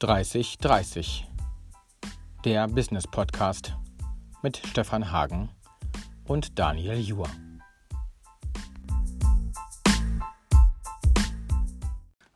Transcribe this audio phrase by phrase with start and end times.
[0.00, 1.26] 3030,
[2.46, 3.76] der Business Podcast
[4.42, 5.50] mit Stefan Hagen
[6.24, 7.28] und Daniel Juhr.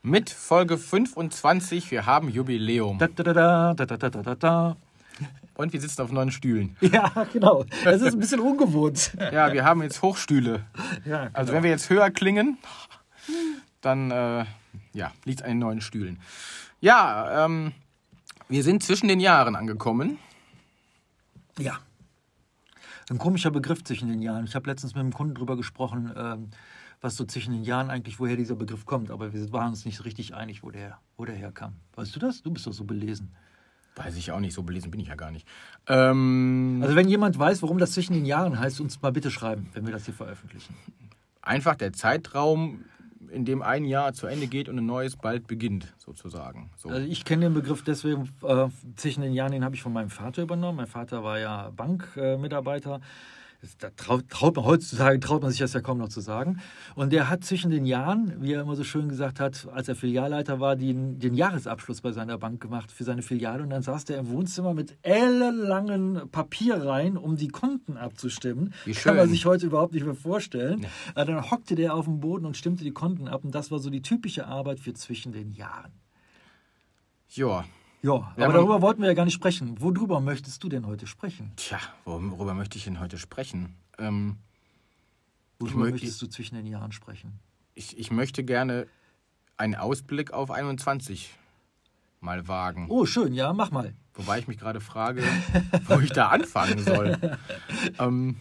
[0.03, 2.98] Mit Folge 25, wir haben Jubiläum.
[2.98, 3.32] Da, da, da,
[3.73, 4.77] da, da, da, da, da.
[5.55, 6.77] Und wir sitzen auf neun Stühlen.
[6.83, 7.65] Ja, genau.
[7.83, 9.17] Das ist ein bisschen ungewohnt.
[9.33, 10.67] Ja, wir haben jetzt Hochstühle.
[11.07, 11.31] Ja, genau.
[11.33, 12.59] Also wenn wir jetzt höher klingen,
[13.80, 14.45] dann äh,
[14.92, 16.20] ja, liegt es an den neuen Stühlen.
[16.84, 17.73] Ja, ähm,
[18.47, 20.19] wir sind zwischen den Jahren angekommen.
[21.59, 21.79] Ja.
[23.09, 24.45] Ein komischer Begriff zwischen den Jahren.
[24.45, 26.51] Ich habe letztens mit einem Kunden drüber gesprochen, ähm,
[27.01, 29.10] was so zwischen den Jahren eigentlich, woher dieser Begriff kommt.
[29.10, 31.77] Aber wir waren uns nicht so richtig einig, wo der, wo der herkam.
[31.95, 32.43] Weißt du das?
[32.43, 33.35] Du bist doch so belesen.
[33.96, 35.48] Weiß ich auch nicht, so belesen bin ich ja gar nicht.
[35.87, 39.71] Ähm, Also wenn jemand weiß, warum das zwischen den Jahren heißt, uns mal bitte schreiben,
[39.73, 40.74] wenn wir das hier veröffentlichen.
[41.41, 42.85] einfach der Zeitraum,
[43.34, 46.71] in dem ein Jahr zu Ende geht und ein neues bald beginnt, sozusagen.
[46.77, 46.88] So.
[46.88, 50.10] Also ich kenne den Begriff deswegen, äh, zwischen den Jahren, den habe ich von meinem
[50.10, 50.77] Vater übernommen.
[50.77, 52.96] Mein Vater war ja Bankmitarbeiter.
[52.96, 53.01] Äh,
[53.79, 56.60] da traut, traut man heutzutage traut man sich das ja kaum noch zu sagen.
[56.95, 59.96] Und der hat zwischen den Jahren, wie er immer so schön gesagt hat, als er
[59.96, 63.62] Filialleiter war, den, den Jahresabschluss bei seiner Bank gemacht für seine Filiale.
[63.62, 68.72] Und dann saß der im Wohnzimmer mit ellenlangen Papierreihen, um die Konten abzustimmen.
[68.84, 69.34] Wie Kann man schön.
[69.34, 70.87] sich heute überhaupt nicht mehr vorstellen.
[71.15, 73.44] Äh, Dann hockte der auf dem Boden und stimmte die Konten ab.
[73.44, 75.93] Und das war so die typische Arbeit für zwischen den Jahren.
[77.31, 77.65] ja,
[78.05, 79.81] Ja, Ja, aber darüber wollten wir ja gar nicht sprechen.
[79.81, 81.53] Worüber möchtest du denn heute sprechen?
[81.56, 83.75] tja, worüber möchte ich denn heute sprechen?
[83.99, 84.37] Ähm,
[85.59, 87.38] Worüber mö- möchtest du zwischen den Jahren sprechen?
[87.75, 88.87] ich, ich möchte gerne
[89.56, 91.34] einen Ausblick auf 21
[92.21, 92.87] mal wagen.
[92.91, 93.94] Oh, schön, ja, mach mal.
[94.15, 95.22] Wobei ich mich gerade frage,
[95.87, 97.19] wo ich da anfangen soll.
[97.99, 98.37] ähm,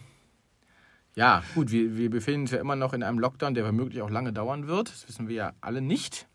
[1.16, 4.10] ja, gut, wir, wir befinden uns ja immer noch in einem Lockdown, der womöglich auch
[4.10, 4.88] lange dauern wird.
[4.90, 6.26] Das wissen wir ja alle nicht.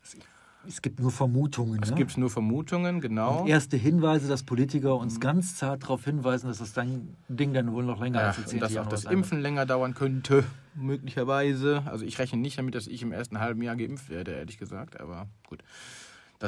[0.66, 1.82] Es gibt nur Vermutungen.
[1.82, 1.96] Es ne?
[1.96, 3.42] gibt nur Vermutungen, genau.
[3.42, 7.72] Und erste Hinweise, dass Politiker uns ganz zart darauf hinweisen, dass das dann Ding dann
[7.72, 10.44] wohl noch länger Ja, als dass auch das Impfen länger dauern könnte,
[10.74, 11.82] möglicherweise.
[11.86, 15.00] Also ich rechne nicht damit, dass ich im ersten halben Jahr geimpft werde, ehrlich gesagt.
[15.00, 15.62] Aber gut.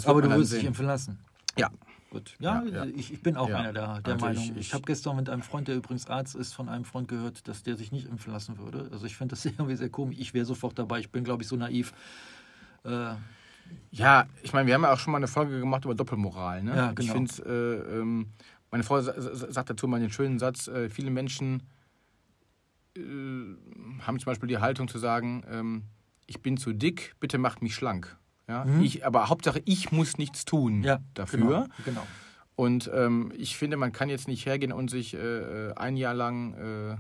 [0.05, 1.19] Aber du wirst dich impfen lassen.
[1.59, 1.71] Ja,
[2.13, 2.37] Gut.
[2.41, 2.93] Ja, Ja, ja.
[2.95, 4.43] Ich, ich bin auch einer der, der also Meinung.
[4.45, 7.09] ich- Ich, ich- habe gestern mit einem Freund, der übrigens Arzt ist, von einem Freund
[7.09, 8.91] gehört, dass der sich nicht impfen lassen würde.
[8.93, 10.17] Also ich finde das irgendwie sehr komisch.
[10.19, 11.01] Ich wäre sofort dabei.
[11.01, 11.95] Ich bin, glaube ich, so naiv.
[12.85, 13.15] Äh,
[13.91, 16.63] Ja, ich meine, wir haben ja auch schon mal eine Folge gemacht über Doppelmoral.
[16.63, 16.75] Ne?
[16.77, 17.13] Ja, Ich genau.
[17.13, 18.27] finde, äh, ähm,
[18.71, 21.63] meine Frau sa- sa- sagt dazu mal den schönen Satz: äh, Viele Menschen
[22.97, 23.01] äh,
[24.03, 25.83] haben zum Beispiel die Haltung zu sagen, ähm,
[26.27, 28.17] ich bin zu dick, bitte macht mich schlank.
[28.49, 28.67] Ja?
[28.81, 30.85] Ich, aber Hauptsache, ich muss nichts tun Mhm.
[30.85, 31.39] ja, dafür.
[31.41, 32.07] Genau, genau.
[32.55, 36.15] Und ähm, ich finde, man kann jetzt nicht hergehen und sich äh, äh, ein Jahr
[36.15, 36.97] lang äh,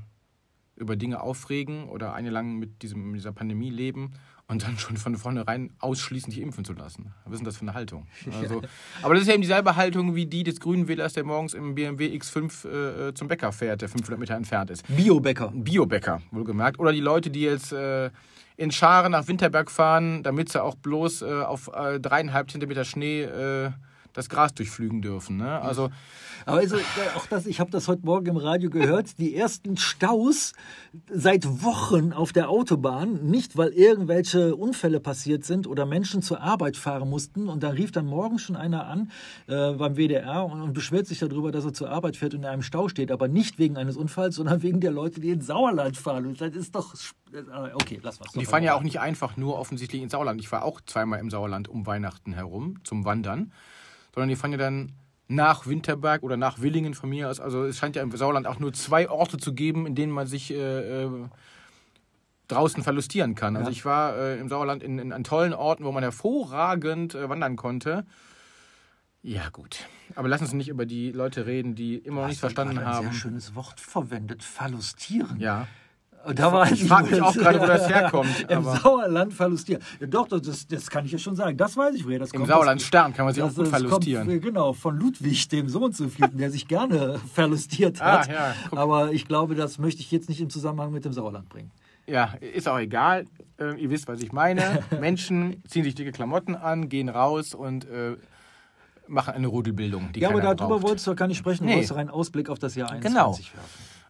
[0.76, 4.12] über Dinge aufregen oder ein Jahr lang mit, diesem, mit dieser Pandemie leben
[4.48, 7.14] und dann schon von vornherein ausschließen, sich impfen zu lassen.
[7.24, 8.06] Was ist denn das für eine Haltung?
[8.42, 8.62] Also,
[9.02, 11.74] aber das ist ja eben dieselbe Haltung wie die des Grünen Wählers, der morgens im
[11.74, 14.84] BMW X5 äh, zum Bäcker fährt, der 500 Meter entfernt ist.
[14.88, 15.52] Biobäcker.
[15.54, 16.78] Biobäcker, wohlgemerkt.
[16.80, 18.10] Oder die Leute, die jetzt äh,
[18.56, 23.22] in Scharen nach Winterberg fahren, damit sie auch bloß äh, auf äh, dreieinhalb Zentimeter Schnee
[23.22, 23.70] äh,
[24.12, 25.36] das Gras durchflügen dürfen.
[25.36, 25.60] Ne?
[25.60, 25.90] Also
[26.46, 26.76] Aber also,
[27.16, 30.52] auch das, ich habe das heute Morgen im Radio gehört, die ersten Staus
[31.10, 36.76] seit Wochen auf der Autobahn, nicht weil irgendwelche Unfälle passiert sind oder Menschen zur Arbeit
[36.76, 37.48] fahren mussten.
[37.48, 39.10] Und da rief dann morgen schon einer an
[39.46, 42.46] äh, beim WDR und, und beschwert sich darüber, dass er zur Arbeit fährt und in
[42.46, 45.96] einem Stau steht, aber nicht wegen eines Unfalls, sondern wegen der Leute, die ins Sauerland
[45.96, 46.26] fahren.
[46.26, 46.94] Und das ist doch...
[47.32, 47.38] äh,
[47.74, 48.32] Okay, lass was.
[48.32, 50.40] die fahren ja auch nicht einfach nur offensichtlich ins Sauerland.
[50.40, 53.52] Ich war auch zweimal im Sauerland um Weihnachten herum zum Wandern,
[54.14, 54.92] sondern die fahren ja dann
[55.28, 57.40] nach Winterberg oder nach Willingen von mir aus.
[57.40, 60.26] Also es scheint ja im Sauerland auch nur zwei Orte zu geben, in denen man
[60.26, 61.08] sich äh, äh,
[62.48, 63.56] draußen verlustieren kann.
[63.56, 63.72] Also Ja.
[63.72, 67.56] ich war äh, im Sauerland in, in an tollen Orten, wo man hervorragend äh, wandern
[67.56, 68.04] konnte.
[69.24, 69.86] Ja gut,
[70.16, 73.04] aber lass uns nicht über die Leute reden, die immer noch nicht verstanden ein haben.
[73.04, 75.38] sehr schönes Wort verwendet, verlustieren.
[75.38, 75.68] Ja,
[76.34, 79.82] Da war Ich frag mich auch gerade, wo das herkommt, Im Sauerland verlustieren.
[80.00, 81.56] Ja, doch, das, das kann ich ja schon sagen.
[81.56, 82.48] Das weiß ich, woher das im kommt.
[82.50, 84.28] Sauerland das, Stern kann man sich das, auch gut verlustieren.
[84.28, 88.28] Kommt, genau, von Ludwig, dem Sohn zu vierten, der sich gerne verlustiert Ah, hat.
[88.28, 88.78] ja, guck.
[88.78, 91.70] Aber ich glaube, das möchte ich jetzt nicht im Zusammenhang mit dem Sauerland bringen.
[92.06, 93.26] Ja, ist auch egal.
[93.58, 94.82] Äh, ihr wisst, was ich meine.
[95.00, 98.16] Menschen ziehen sich dicke Klamotten an, gehen raus und äh,
[99.08, 100.10] machen eine Rudelbildung.
[100.12, 100.82] Die ja, aber darüber braucht.
[100.82, 101.64] wolltest du gar nicht sprechen.
[101.64, 101.70] Nee.
[101.72, 103.30] Du wolltest doch einen Ausblick auf das Jahr Genau.
[103.30, 103.68] 21 werfen.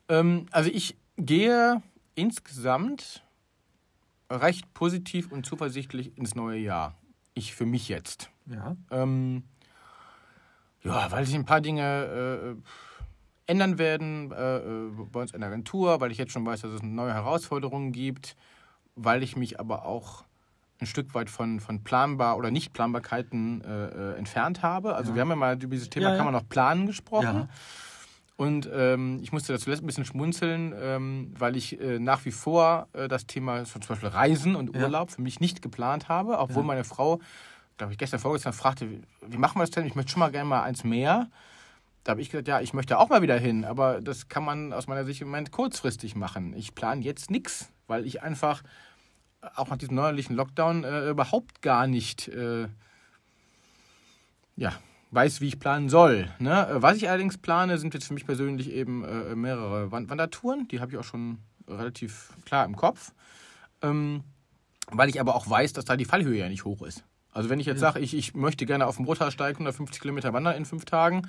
[0.09, 1.83] Ähm, also ich gehe
[2.15, 3.23] insgesamt
[4.31, 6.95] recht positiv und zuversichtlich ins neue Jahr.
[7.35, 8.31] Ich für mich jetzt.
[8.47, 8.77] Ja.
[8.91, 9.45] Ähm,
[10.83, 15.49] ja, weil sich ein paar Dinge äh, ändern werden äh, äh, bei uns in der
[15.51, 18.37] Agentur, weil ich jetzt schon weiß, dass es neue Herausforderungen gibt,
[18.97, 20.25] weil ich mich aber auch
[20.81, 24.97] ein Stück weit von, von planbar oder Nicht-Planbarkeiten äh, äh, entfernt habe.
[24.97, 25.15] Also Ja.
[25.17, 26.17] wir haben ja mal über dieses Thema Ja, ja.
[26.17, 27.49] kann man noch planen gesprochen.
[28.43, 28.47] Ja.
[28.49, 32.33] Und ähm, ich musste da zuletzt ein bisschen schmunzeln, ähm, weil ich äh, nach wie
[32.33, 34.83] vor äh, das Thema zum Beispiel Reisen und Ja.
[34.85, 36.67] Urlaub für mich nicht geplant habe, obwohl Ja.
[36.69, 37.21] meine Frau,
[37.79, 39.87] glaube ich, gestern vorgestern fragte, wie, wie machen wir das denn?
[39.87, 41.29] Ich möchte schon mal gerne mal eins mehr.
[42.05, 44.73] Da habe ich gesagt, ja, ich möchte auch mal wieder hin, aber das kann man
[44.73, 46.53] aus meiner Sicht im Moment kurzfristig machen.
[46.57, 48.63] Ich plane jetzt nichts, weil ich einfach
[49.55, 52.67] auch nach diesem neuerlichen Lockdown äh, überhaupt gar nicht äh,
[54.57, 54.73] ja,
[55.13, 56.29] weiß, wie ich planen soll.
[56.39, 56.67] Ne?
[56.73, 60.67] Was ich allerdings plane, sind jetzt für mich persönlich eben äh, mehrere Wand Wandertouren.
[60.69, 61.39] Die habe ich auch schon
[61.69, 63.13] relativ klar im Kopf.
[63.83, 64.25] Ähm,
[64.91, 67.05] weil ich aber auch weiß, dass da die Fallhöhe ja nicht hoch ist.
[67.31, 70.57] Also wenn ich jetzt sage, ich, ich möchte gerne auf dem Rothaarsteig 150 Kilometer wandern
[70.57, 71.23] in fünf Tagen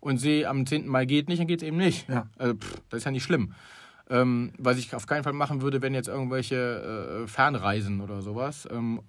[0.00, 0.86] und sehe, am 10.
[0.86, 2.08] Mai geht nicht, dann geht es eben nicht.
[2.08, 2.28] Ja.
[2.38, 3.54] Also, pff, das ist ja nicht schlimm.
[4.10, 8.66] Ähm, was ich auf keinen Fall machen würde, wenn jetzt irgendwelche äh, Fernreisen oder sowas.
[8.70, 9.00] Ähm,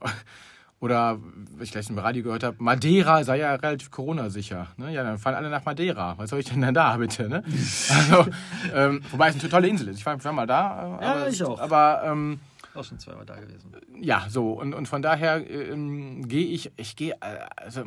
[0.81, 1.19] oder,
[1.57, 4.67] was ich gleich im Radio gehört habe, Madeira sei ja relativ Corona-sicher.
[4.77, 4.91] Ne?
[4.93, 6.17] Ja, dann fahren alle nach Madeira.
[6.17, 7.27] Was soll ich denn dann da, bitte?
[7.27, 7.43] Ne?
[7.89, 8.29] Also,
[8.73, 9.97] ähm, wobei es eine tolle Insel ist.
[9.99, 10.97] Ich war, ich war mal da.
[10.99, 11.59] Äh, Ja, aber, ich auch.
[11.59, 12.39] Aber ähm,
[12.73, 13.71] Auch schon zweimal da gewesen.
[13.99, 14.51] ja, so.
[14.53, 17.83] Und, und von daher ähm, gehe ich, ich gehe, äh, also,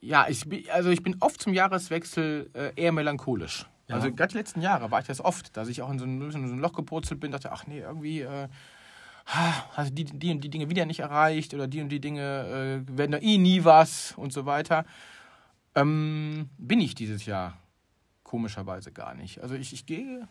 [0.00, 3.66] ja, ich, bin- also ich bin oft zum Jahreswechsel äh, eher melancholisch.
[3.88, 3.96] Ja.
[3.96, 6.20] Also gerade die letzten Jahre war ich das oft, dass ich auch in so ein,
[6.22, 8.48] in so ein Loch gepurzelt bin, dachte, ach nee, irgendwie äh,
[9.76, 12.98] du die, die und die Dinge wieder nicht erreicht oder die und die Dinge äh,
[12.98, 14.84] werden da eh nie was und so weiter.
[15.74, 17.56] Ähm, bin ich dieses Jahr
[18.24, 19.40] komischerweise gar nicht.
[19.40, 20.28] Also ich, ich gehe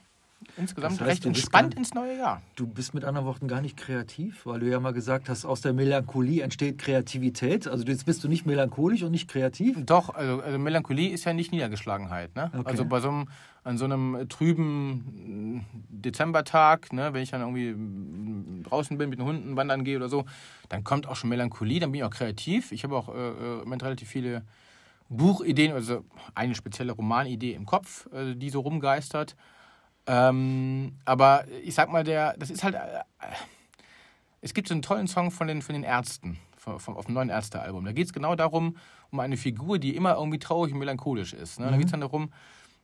[0.57, 2.41] insgesamt Das heißt, recht entspannt ins neue Jahr.
[2.55, 5.61] Du bist mit anderen Worten gar nicht kreativ, weil du ja mal gesagt hast, aus
[5.61, 7.67] der Melancholie entsteht Kreativität.
[7.67, 9.77] Also jetzt bist du nicht melancholisch und nicht kreativ.
[9.85, 12.35] Doch, also, also Melancholie ist ja nicht Niedergeschlagenheit.
[12.35, 12.51] Ne?
[12.53, 12.69] Okay.
[12.69, 13.27] Also bei so einem,
[13.63, 19.55] an so einem trüben Dezembertag, ne, wenn ich dann irgendwie draußen bin, mit den Hunden
[19.55, 20.25] wandern gehe oder so,
[20.69, 22.71] dann kommt auch schon Melancholie, dann bin ich auch kreativ.
[22.71, 24.43] Ich habe auch äh, äh, im relativ viele
[25.09, 29.35] Buchideen, also eine spezielle Romanidee im Kopf, äh, die so rumgeistert.
[30.09, 32.73] Ähm, aber ich sag mal, der, das ist halt.
[32.75, 32.79] Äh,
[34.41, 37.13] es gibt so einen tollen Song von den, von den Ärzten, von, von, auf dem
[37.13, 37.85] neuen Ärzte-Album.
[37.85, 38.77] Da geht es genau darum,
[39.11, 41.59] um eine Figur, die immer irgendwie traurig und melancholisch ist.
[41.59, 41.69] Ne?
[41.69, 42.31] Da geht es dann darum,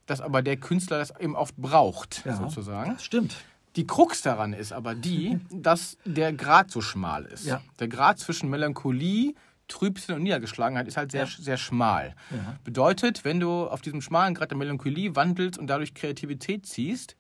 [0.06, 2.36] dass aber der Künstler das eben oft braucht, Ja.
[2.36, 2.92] sozusagen.
[2.94, 3.38] Das stimmt.
[3.78, 7.46] Die Krux daran ist aber die, dass der Grad so schmal ist.
[7.46, 7.62] Ja.
[7.80, 9.34] Der Grad zwischen Melancholie,
[9.68, 12.16] Trübsinn und Niedergeschlagenheit ist halt sehr, sehr schmal.
[12.32, 12.58] Ja.
[12.64, 17.16] Bedeutet, wenn du auf diesem schmalen Grad der Melancholie wandelst und dadurch Kreativität ziehst,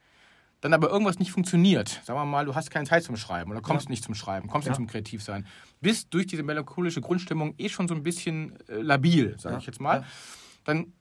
[0.61, 2.01] dann aber irgendwas nicht funktioniert.
[2.03, 4.65] Sagen wir mal, du hast keine Zeit zum Schreiben oder kommst nicht zum Schreiben, kommst
[4.65, 4.71] Ja.
[4.71, 5.45] nicht zum Kreativsein.
[5.81, 9.59] Bist durch diese melancholische Grundstimmung eh schon so ein bisschen äh, labil, sage Ja.
[9.59, 9.99] ich jetzt mal.
[10.01, 10.05] Ja.
[10.63, 10.93] Dann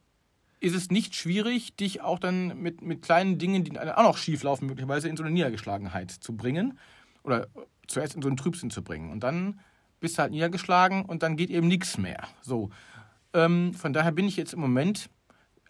[0.60, 4.42] ist es nicht schwierig, dich auch dann mit, mit kleinen Dingen, die auch noch schief
[4.42, 6.78] laufen, möglicherweise in so eine Niedergeschlagenheit zu bringen.
[7.22, 7.46] Oder
[7.86, 9.10] zuerst in so einen Trübsinn zu bringen.
[9.12, 9.60] Und dann
[10.04, 12.28] bist du halt niedergeschlagen und dann geht eben nichts mehr.
[12.42, 12.68] So.
[13.32, 15.08] Ähm, von daher bin ich jetzt im Moment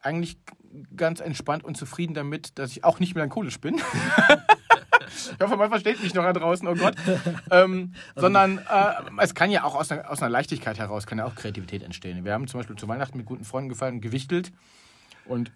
[0.03, 0.37] eigentlich
[0.97, 3.77] ganz entspannt und zufrieden damit, dass ich auch nicht melancholisch bin.
[3.79, 6.97] ich hoffe, man versteht mich noch da draußen, oh Gott.
[7.53, 11.27] Ähm, sondern äh, es kann ja auch aus einer, aus einer Leichtigkeit heraus, kann ja
[11.27, 12.25] auch Kreativität entstehen.
[12.25, 14.51] Wir haben zum Beispiel zu Weihnachten mit guten Freunden gefeiert und gewichtelt.
[15.27, 15.53] Und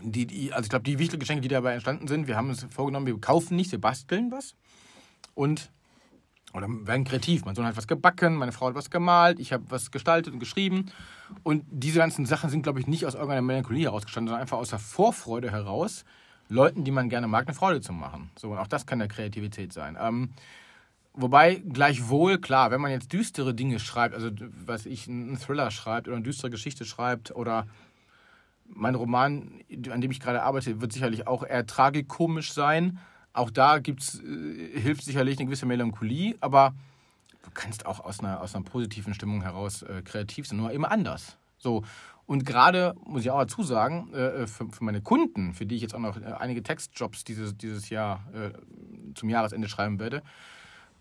[0.00, 3.06] die, die, also ich glaube, die Wichtelgeschenke, die dabei entstanden sind, wir haben uns vorgenommen,
[3.06, 4.54] wir kaufen nichts, wir basteln was.
[5.34, 5.72] Und
[6.52, 7.44] oder werden kreativ.
[7.44, 10.40] Mein Sohn hat was gebacken, meine Frau hat was gemalt, ich habe was gestaltet und
[10.40, 10.86] geschrieben.
[11.42, 14.70] Und diese ganzen Sachen sind, glaube ich, nicht aus irgendeiner Melancholie herausgestanden, sondern einfach aus
[14.70, 16.04] der Vorfreude heraus,
[16.48, 18.30] Leuten, die man gerne mag, eine Freude zu machen.
[18.38, 19.96] So, und auch das kann ja Kreativität sein.
[19.98, 20.30] Ähm,
[21.14, 24.30] wobei, gleichwohl, klar, wenn man jetzt düstere Dinge schreibt, also
[24.64, 27.66] was ich, einen Thriller schreibt oder eine düstere Geschichte schreibt oder
[28.74, 32.98] mein Roman, an dem ich gerade arbeite, wird sicherlich auch eher tragikomisch sein.
[33.32, 36.74] Auch da gibt's, äh, hilft sicherlich eine gewisse Melancholie, aber
[37.42, 40.90] du kannst auch aus einer, aus einer positiven Stimmung heraus äh, kreativ sein, nur immer
[40.90, 41.36] anders.
[41.58, 41.84] So.
[42.26, 45.82] Und gerade, muss ich auch dazu sagen, äh, für, für meine Kunden, für die ich
[45.82, 48.52] jetzt auch noch äh, einige Textjobs dieses, dieses Jahr äh,
[49.14, 50.22] zum Jahresende schreiben werde,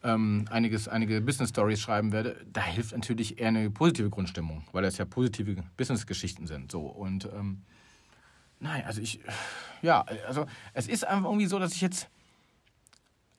[0.04, 4.84] ähm, einiges, einige Business Stories schreiben werde, da hilft natürlich eher eine positive Grundstimmung, weil
[4.84, 6.72] das ja positive Business-Geschichten sind.
[6.72, 6.82] So.
[6.82, 7.62] Und ähm,
[8.60, 9.20] nein, also ich,
[9.82, 12.10] ja, also es ist einfach irgendwie so, dass ich jetzt,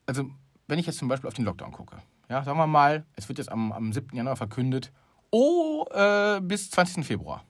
[0.07, 0.31] also
[0.69, 1.97] wenn ich jetzt zum Beispiel auf den Lockdown gucke,
[2.29, 4.17] ja, sagen wir mal, es wird jetzt am, am 7.
[4.17, 4.93] Januar verkündet,
[5.31, 7.05] oh, äh, bis 20.
[7.05, 7.45] Februar.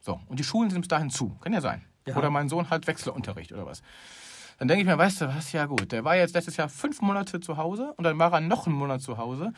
[0.00, 1.30] So, und die Schulen sind bis dahin zu.
[1.40, 1.84] Kann ja sein.
[2.06, 2.16] Ja.
[2.16, 3.82] Oder mein Sohn hat Wechselunterricht oder was.
[4.58, 7.00] Dann denke ich mir, weißt du was, ja gut, der war jetzt letztes Jahr fünf
[7.00, 9.52] Monate zu Hause und dann war er noch einen Monat zu Hause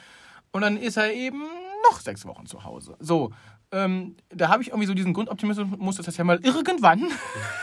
[0.53, 1.43] und dann ist er eben
[1.91, 2.97] noch sechs Wochen zu Hause.
[3.01, 3.33] So,
[3.73, 7.11] ähm, da habe ich irgendwie so diesen Grundoptimismus, dass das ja mal irgendwann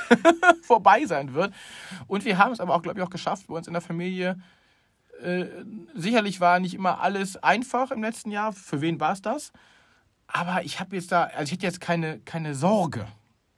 [0.64, 1.54] vorbei sein wird.
[2.08, 4.38] Und wir haben es aber auch, glaube ich, auch geschafft, bei uns in der Familie
[5.22, 8.54] Äh, sicherlich war nicht immer alles einfach im letzten Jahr.
[8.54, 9.52] Für wen war es das?
[10.28, 13.06] Aber ich habe jetzt da, also ich hätte jetzt keine, keine Sorge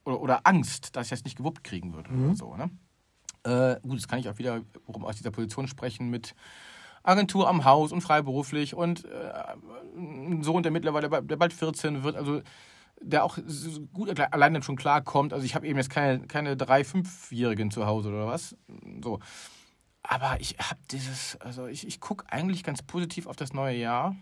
[0.04, 2.26] oder, oder Angst, dass ich das nicht gewuppt kriegen würde mhm.
[2.26, 2.56] oder so.
[2.56, 2.70] Ne?
[3.44, 6.36] Äh, gut, jetzt kann ich auch wieder aus dieser Position sprechen mit
[7.04, 9.34] Agentur am Haus und freiberuflich und äh,
[10.42, 12.42] Sohn, der mittlerweile der bald 14 wird, also
[13.02, 13.38] der auch
[13.94, 15.34] gut alleine schon klarkommt.
[15.34, 18.56] Also ich habe eben jetzt keine, keine drei, fünfjährigen zu Hause oder was.
[19.04, 19.20] So.
[20.04, 24.16] Aber ich habe dieses, also ich, ich gucke eigentlich ganz positiv auf das neue Jahr.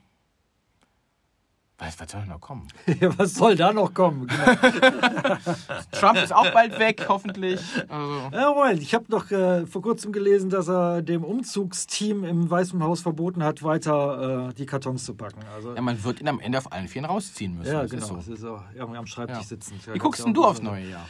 [1.79, 2.67] Was, was soll noch kommen?
[3.17, 4.27] was soll da noch kommen?
[4.27, 5.37] Genau.
[5.91, 7.61] Trump ist auch bald weg, hoffentlich.
[7.87, 8.29] Also.
[8.33, 8.81] Ja, Moment.
[8.81, 13.43] Ich habe noch äh, vor kurzem gelesen, dass er dem Umzugsteam im Weißen Haus verboten
[13.43, 15.39] hat, weiter äh, die Kartons zu packen.
[15.55, 17.71] Also, ja, man wird ihn am Ende auf allen Vieren rausziehen müssen.
[17.71, 18.03] Ja, das genau.
[18.03, 18.15] Ist so.
[18.15, 18.61] Das ist so.
[18.75, 19.43] Irgendwie am Schreibtisch ja.
[19.43, 19.79] sitzen.
[19.93, 21.07] Wie guckst denn du aufs neue Jahr?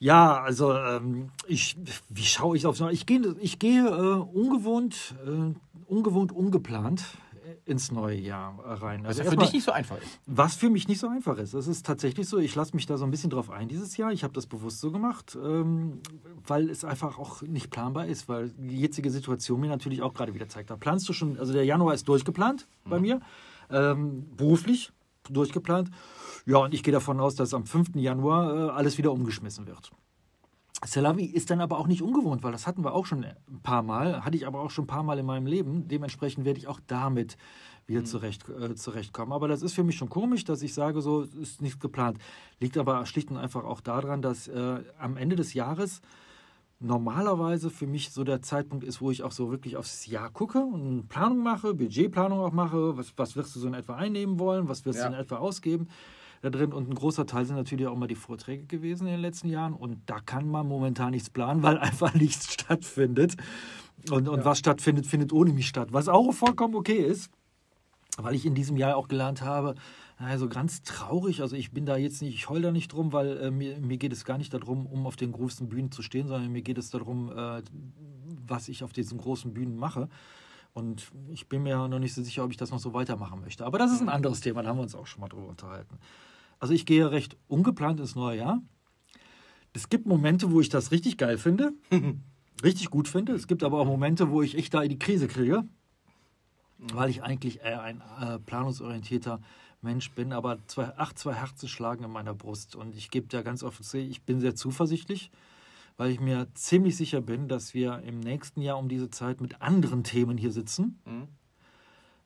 [0.00, 1.76] Ja, also ähm, ich,
[2.08, 2.94] wie schaue ich aufs neue Jahr?
[2.94, 5.54] Ich gehe ich geh, äh, ungewohnt, äh,
[5.92, 7.04] ungewohnt ungeplant
[7.68, 9.06] ins neue Jahr rein.
[9.06, 10.20] Also was für dich nicht so einfach ist.
[10.26, 11.54] Was für mich nicht so einfach ist.
[11.54, 12.38] Das ist tatsächlich so.
[12.38, 14.10] Ich lasse mich da so ein bisschen drauf ein dieses Jahr.
[14.12, 16.00] Ich habe das bewusst so gemacht, ähm,
[16.46, 20.34] weil es einfach auch nicht planbar ist, weil die jetzige Situation mir natürlich auch gerade
[20.34, 20.70] wieder zeigt.
[20.70, 22.90] Da planst du schon, also der Januar ist durchgeplant mhm.
[22.90, 23.20] bei mir,
[23.70, 24.90] ähm, beruflich
[25.28, 25.90] durchgeplant.
[26.46, 27.96] Ja, und ich gehe davon aus, dass am 5.
[27.96, 29.92] Januar äh, alles wieder umgeschmissen wird.
[30.84, 33.82] Selavi ist dann aber auch nicht ungewohnt, weil das hatten wir auch schon ein paar
[33.82, 35.88] Mal, hatte ich aber auch schon ein paar Mal in meinem Leben.
[35.88, 37.36] Dementsprechend werde ich auch damit
[37.88, 38.06] wieder mhm.
[38.06, 39.32] zurecht, äh, zurechtkommen.
[39.32, 42.18] Aber das ist für mich schon komisch, dass ich sage, so ist nichts geplant.
[42.60, 46.00] Liegt aber schlicht und einfach auch daran, dass äh, am Ende des Jahres
[46.80, 50.60] normalerweise für mich so der Zeitpunkt ist, wo ich auch so wirklich aufs Jahr gucke
[50.60, 52.96] und Planung mache, Budgetplanung auch mache.
[52.96, 54.68] Was, was wirst du so in etwa einnehmen wollen?
[54.68, 55.08] Was wirst ja.
[55.08, 55.88] du in etwa ausgeben?
[56.42, 56.72] Da drin.
[56.72, 59.74] Und ein großer Teil sind natürlich auch mal die Vorträge gewesen in den letzten Jahren.
[59.74, 63.36] Und da kann man momentan nichts planen, weil einfach nichts stattfindet.
[64.10, 64.44] Und, und ja.
[64.44, 65.88] was stattfindet, findet ohne mich statt.
[65.92, 67.30] Was auch vollkommen okay ist,
[68.16, 69.74] weil ich in diesem Jahr auch gelernt habe,
[70.18, 73.36] also ganz traurig, also ich bin da jetzt nicht, ich heul da nicht drum, weil
[73.36, 76.26] äh, mir, mir geht es gar nicht darum, um auf den großen Bühnen zu stehen,
[76.26, 77.62] sondern mir geht es darum, äh,
[78.46, 80.08] was ich auf diesen großen Bühnen mache.
[80.78, 83.66] Und ich bin mir noch nicht so sicher, ob ich das noch so weitermachen möchte.
[83.66, 85.98] Aber das ist ein anderes Thema, da haben wir uns auch schon mal drüber unterhalten.
[86.60, 88.62] Also ich gehe recht ungeplant ins neue Jahr.
[89.72, 91.72] Es gibt Momente, wo ich das richtig geil finde,
[92.62, 93.32] richtig gut finde.
[93.32, 95.64] Es gibt aber auch Momente, wo ich echt da in die Krise kriege,
[96.78, 99.40] weil ich eigentlich eher ein äh, planungsorientierter
[99.82, 100.32] Mensch bin.
[100.32, 102.76] Aber zwei, ach, zwei Herzen schlagen in meiner Brust.
[102.76, 105.32] Und ich gebe da ganz offen zu, ich bin sehr zuversichtlich,
[105.98, 109.60] weil ich mir ziemlich sicher bin, dass wir im nächsten Jahr um diese Zeit mit
[109.60, 111.00] anderen Themen hier sitzen.
[111.04, 111.28] Mhm.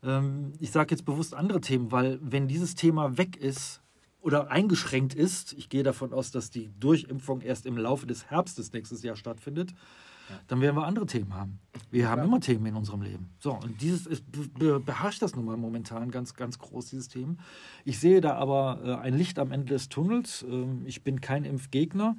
[0.04, 3.82] Ähm, ich sage jetzt bewusst andere Themen, weil wenn dieses Thema weg ist,
[4.22, 8.72] oder eingeschränkt ist, ich gehe davon aus, dass die Durchimpfung erst im Laufe des Herbstes
[8.72, 9.72] nächstes Jahr stattfindet,
[10.30, 10.36] ja.
[10.46, 11.58] dann werden wir andere Themen haben.
[11.90, 13.30] Wir haben immer Themen in unserem Leben.
[13.40, 17.34] So, und dieses ist, beherrscht das nun mal momentan ganz, ganz groß, dieses Thema.
[17.84, 20.44] Ich sehe da aber äh, ein Licht am Ende des Tunnels.
[20.48, 22.16] Ähm, ich bin kein Impfgegner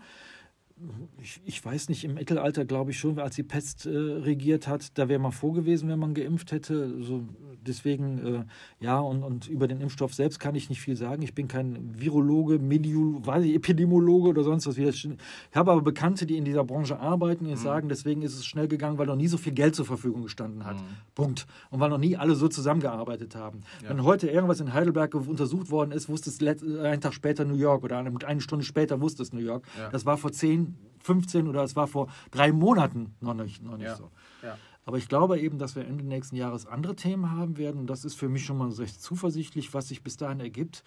[1.22, 4.98] ich, ich, weiß nicht, im Mittelalter glaube ich schon, als die Pest äh, regiert hat,
[4.98, 7.02] da wäre man froh gewesen, wenn man geimpft hätte.
[7.02, 7.24] So,
[7.66, 8.44] deswegen, äh,
[8.80, 11.22] ja, und, und über den Impfstoff selbst kann ich nicht viel sagen.
[11.22, 14.78] Ich bin kein Virologe, weiß ich, Epidemiologe oder sonst was.
[14.78, 15.08] Ich
[15.54, 17.58] habe aber Bekannte, die in dieser Branche arbeiten, die mhm.
[17.58, 20.66] sagen, deswegen ist es schnell gegangen, weil noch nie so viel Geld zur Verfügung gestanden
[20.66, 20.78] hat.
[20.78, 20.86] Mhm.
[21.16, 21.48] Punkt.
[21.70, 23.64] Und weil noch nie alle so zusammengearbeitet haben.
[23.82, 23.90] Ja.
[23.90, 27.84] Wenn heute irgendwas in Heidelberg untersucht worden ist, wusste es einen Tag später New York
[27.84, 29.66] oder eine, eine Stunde später wusste es New York.
[29.78, 29.90] Ja.
[29.90, 30.73] Das war vor 10,
[31.04, 33.96] 15 oder es war vor drei Monaten noch nicht, noch nicht ja.
[33.96, 34.10] so.
[34.42, 34.58] Ja.
[34.86, 37.88] Aber ich glaube eben, dass wir Ende nächsten Jahres andere Themen haben werden.
[37.88, 40.84] das ist für mich schon mal recht zuversichtlich, was sich bis dahin ergibt.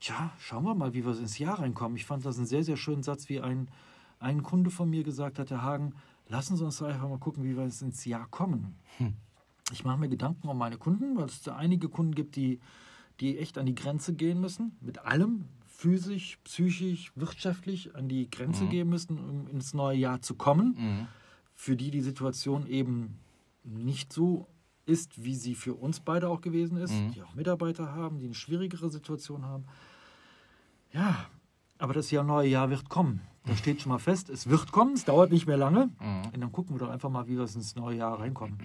[0.00, 1.96] Tja, schauen wir mal, wie wir ins Jahr reinkommen.
[1.96, 3.68] Ich fand das einen sehr, sehr schönen Satz, wie ein,
[4.18, 5.94] ein Kunde von mir gesagt hat, Herr Hagen,
[6.28, 8.76] lassen Sie uns einfach mal gucken, wie wir ins Jahr kommen.
[8.98, 9.14] Hm.
[9.72, 12.60] Ich mache mir Gedanken um meine Kunden, weil es da einige Kunden gibt, die,
[13.20, 15.48] die echt an die Grenze gehen müssen, mit allem,
[15.84, 18.70] physisch, psychisch, wirtschaftlich an die Grenze mhm.
[18.70, 20.76] gehen müssen, um ins neue Jahr zu kommen.
[20.78, 21.08] Mhm.
[21.52, 23.18] Für die die Situation eben
[23.64, 24.46] nicht so
[24.86, 27.12] ist, wie sie für uns beide auch gewesen ist, mhm.
[27.12, 29.64] die auch Mitarbeiter haben, die eine schwierigere Situation haben.
[30.90, 31.26] Ja,
[31.76, 33.20] aber das Jahr neue Jahr wird kommen.
[33.44, 34.30] Das steht schon mal fest.
[34.30, 35.90] Es wird kommen, es dauert nicht mehr lange.
[36.00, 36.30] Mhm.
[36.32, 38.58] Und dann gucken wir doch einfach mal, wie wir ins neue Jahr reinkommen.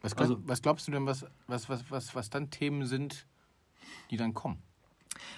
[0.00, 3.26] Was, glaub, also, was glaubst du denn, was, was, was, was, was dann Themen sind,
[4.12, 4.62] die dann kommen?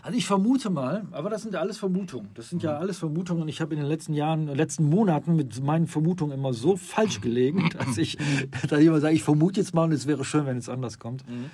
[0.02, 2.28] Also ich vermute mal, aber das sind ja alles Vermutungen.
[2.34, 2.82] Das sind ja mhm.
[2.82, 3.48] alles Vermutungen.
[3.48, 7.70] Ich habe in den letzten Jahren, letzten Monaten mit meinen Vermutungen immer so falsch gelegen,
[7.78, 8.18] dass ich,
[8.68, 10.98] dass ich immer sage, ich vermute jetzt mal und es wäre schön, wenn es anders
[10.98, 11.28] kommt.
[11.28, 11.50] Mhm.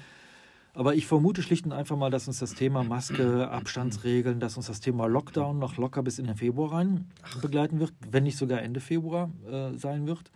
[0.72, 4.66] Aber ich vermute schlicht und einfach mal, dass uns das Thema Maske, Abstandsregeln, dass uns
[4.66, 7.06] das Thema Lockdown noch locker bis in den Februar rein
[7.42, 10.30] begleiten wird, wenn nicht sogar Ende Februar äh, sein wird.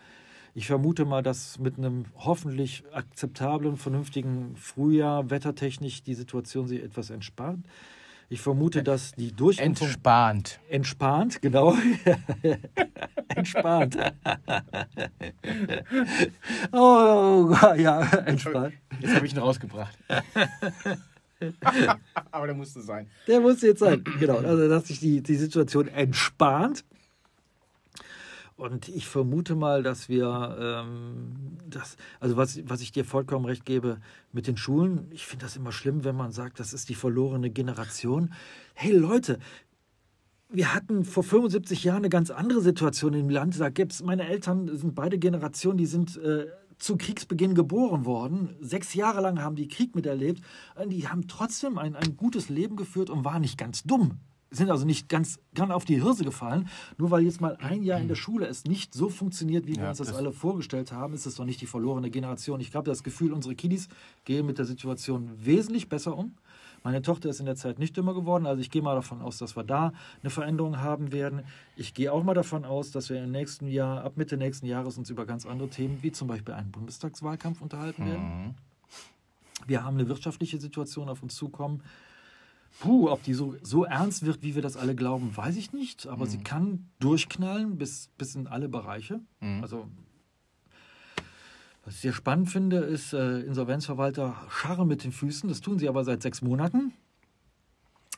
[0.56, 7.10] Ich vermute mal, dass mit einem hoffentlich akzeptablen, vernünftigen Frühjahr wettertechnisch die Situation sich etwas
[7.10, 7.66] entspannt.
[8.28, 9.88] Ich vermute, dass die Durchimpfung...
[9.88, 10.60] Entspannt.
[10.68, 11.76] Entspannt, genau.
[13.34, 13.96] entspannt.
[16.72, 18.74] oh, ja, entspannt.
[19.00, 19.98] Jetzt habe ich ihn rausgebracht.
[22.30, 23.08] Aber der musste sein.
[23.26, 24.36] Der musste jetzt sein, genau.
[24.36, 26.84] Also, dass sich die, die Situation entspannt.
[28.56, 33.64] Und ich vermute mal, dass wir, ähm, das, also was, was ich dir vollkommen recht
[33.64, 33.98] gebe
[34.32, 37.50] mit den Schulen, ich finde das immer schlimm, wenn man sagt, das ist die verlorene
[37.50, 38.32] Generation.
[38.74, 39.40] Hey Leute,
[40.48, 43.58] wir hatten vor 75 Jahren eine ganz andere Situation im Land.
[43.58, 46.46] Da gibt's, meine Eltern sind beide Generationen, die sind äh,
[46.78, 48.54] zu Kriegsbeginn geboren worden.
[48.60, 50.44] Sechs Jahre lang haben die Krieg miterlebt.
[50.86, 54.20] Die haben trotzdem ein, ein gutes Leben geführt und waren nicht ganz dumm
[54.56, 56.68] sind also nicht ganz, ganz auf die Hirse gefallen.
[56.96, 59.88] Nur weil jetzt mal ein Jahr in der Schule es nicht so funktioniert, wie wir
[59.88, 62.60] uns das, das, alle vorgestellt haben, ist es doch nicht die verlorene Generation.
[62.60, 63.88] Ich habe das Gefühl, unsere Kiddies
[64.24, 66.34] gehen mit der Situation wesentlich besser um.
[66.82, 69.38] Meine Tochter ist in der Zeit nicht dümmer geworden, also ich gehe mal davon aus,
[69.38, 71.42] dass wir da eine Veränderung haben werden.
[71.76, 74.98] Ich gehe auch mal davon aus, dass wir im nächsten Jahr, ab Mitte nächsten Jahres
[74.98, 78.48] uns über ganz andere Themen, wie zum Beispiel einen Bundestagswahlkampf unterhalten werden.
[78.48, 78.54] Mhm.
[79.66, 81.82] Wir haben eine wirtschaftliche Situation auf uns zukommen,
[82.80, 86.06] Puh, ob die so, so ernst wird, wie wir das alle glauben, weiß ich nicht.
[86.06, 86.30] Aber mhm.
[86.30, 89.20] sie kann durchknallen bis, bis in alle Bereiche.
[89.40, 89.62] Mhm.
[89.62, 89.88] Also,
[91.84, 95.48] was ich sehr spannend finde, ist, äh, Insolvenzverwalter scharren mit den Füßen.
[95.48, 96.92] Das tun sie aber seit sechs Monaten.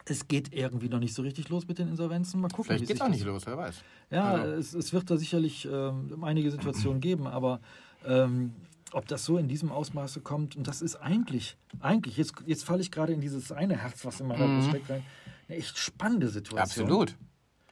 [0.09, 2.41] Es geht irgendwie noch nicht so richtig los mit den Insolvenzen.
[2.41, 2.67] Mal gucken.
[2.67, 3.83] Vielleicht geht es auch nicht los, wer weiß.
[4.11, 4.53] Ja, also.
[4.53, 7.61] es, es, wird da sicherlich ähm, einige Situationen geben, aber
[8.07, 8.53] ähm,
[8.93, 10.57] ob das so in diesem Ausmaße kommt.
[10.57, 14.21] Und das ist eigentlich, eigentlich, jetzt, jetzt falle ich gerade in dieses eine Herz, was
[14.21, 14.69] in meiner mhm.
[14.69, 15.03] steckt, rein,
[15.49, 16.87] eine echt spannende Situation.
[16.87, 17.17] Absolut.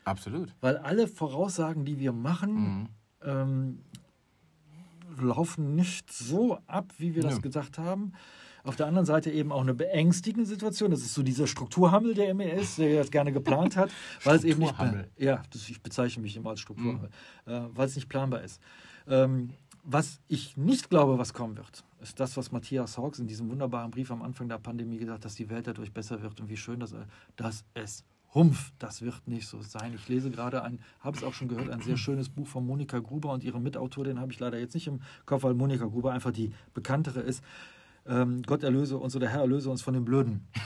[0.05, 0.55] Absolut.
[0.61, 2.89] Weil alle Voraussagen, die wir machen, mhm.
[3.23, 3.79] ähm,
[5.21, 8.13] laufen nicht so ab, wie wir das gedacht haben.
[8.65, 10.91] Auf der anderen Seite eben auch eine beängstigende Situation.
[10.91, 13.91] Das ist so dieser Strukturhammel, der MES, der das gerne geplant hat,
[14.25, 14.75] weil es eben nicht.
[15.19, 17.11] Ja, das, ich bezeichne mich immer als Strukturhammel,
[17.47, 17.53] mhm.
[17.53, 18.61] äh, weil es nicht planbar ist.
[19.07, 19.51] Ähm,
[19.85, 23.91] was ich nicht glaube, was kommen wird, ist das, was Matthias Hawks in diesem wunderbaren
[23.91, 26.57] Brief am Anfang der Pandemie gesagt hat, dass die Welt dadurch besser wird und wie
[26.57, 27.07] schön das ist.
[27.37, 29.95] Das ist Humpf, das wird nicht so sein.
[29.95, 32.99] Ich lese gerade ein, habe es auch schon gehört, ein sehr schönes Buch von Monika
[32.99, 36.13] Gruber und ihrem Mitautor, den habe ich leider jetzt nicht im Kopf, weil Monika Gruber
[36.13, 37.45] einfach die bekanntere ist.
[38.07, 40.47] Ähm, Gott erlöse uns oder Herr erlöse uns von den Blöden.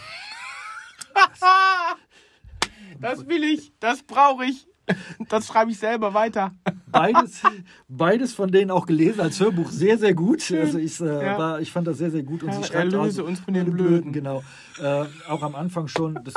[3.01, 4.68] Das will ich, das brauche ich.
[5.29, 6.53] Das schreibe ich selber weiter.
[6.91, 7.43] Beides,
[7.89, 10.51] beides von denen auch gelesen als Hörbuch sehr, sehr gut.
[10.53, 11.39] Also ich, äh, ja.
[11.39, 12.43] war, ich fand das sehr, sehr gut.
[12.43, 13.87] Und sie schreibt Erlöse uns von den Blöden.
[13.89, 14.43] Blöden genau.
[14.81, 16.19] Äh, auch am Anfang schon.
[16.25, 16.35] Das,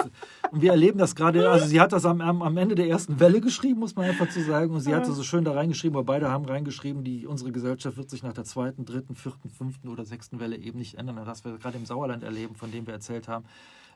[0.52, 1.50] und wir erleben das gerade.
[1.50, 4.42] Also sie hat das am, am Ende der ersten Welle geschrieben, muss man einfach zu
[4.42, 4.74] sagen.
[4.74, 7.98] Und sie hat das so schön da reingeschrieben, aber beide haben reingeschrieben, die, unsere Gesellschaft
[7.98, 11.18] wird sich nach der zweiten, dritten, vierten, fünften oder sechsten Welle eben nicht ändern.
[11.18, 13.46] Und das wir gerade im Sauerland erleben, von dem wir erzählt haben,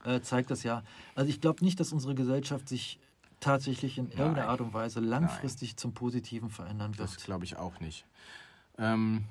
[0.05, 0.83] äh, zeigt das ja.
[1.15, 2.99] Also ich glaube nicht, dass unsere Gesellschaft sich
[3.39, 4.49] tatsächlich in irgendeiner Nein.
[4.49, 5.77] Art und Weise langfristig Nein.
[5.77, 7.09] zum Positiven verändern wird.
[7.09, 8.05] Das glaube ich auch nicht.
[8.77, 9.25] Ähm,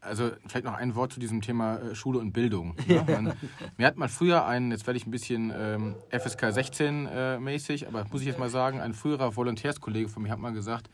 [0.00, 2.76] also vielleicht noch ein Wort zu diesem Thema äh, Schule und Bildung.
[2.86, 3.04] Ne?
[3.08, 3.32] Man,
[3.76, 7.88] mir hat mal früher ein, jetzt werde ich ein bisschen ähm, FSK 16 äh, mäßig,
[7.88, 10.88] aber muss ich jetzt mal sagen, ein früherer Volontärskollege von mir hat mal gesagt,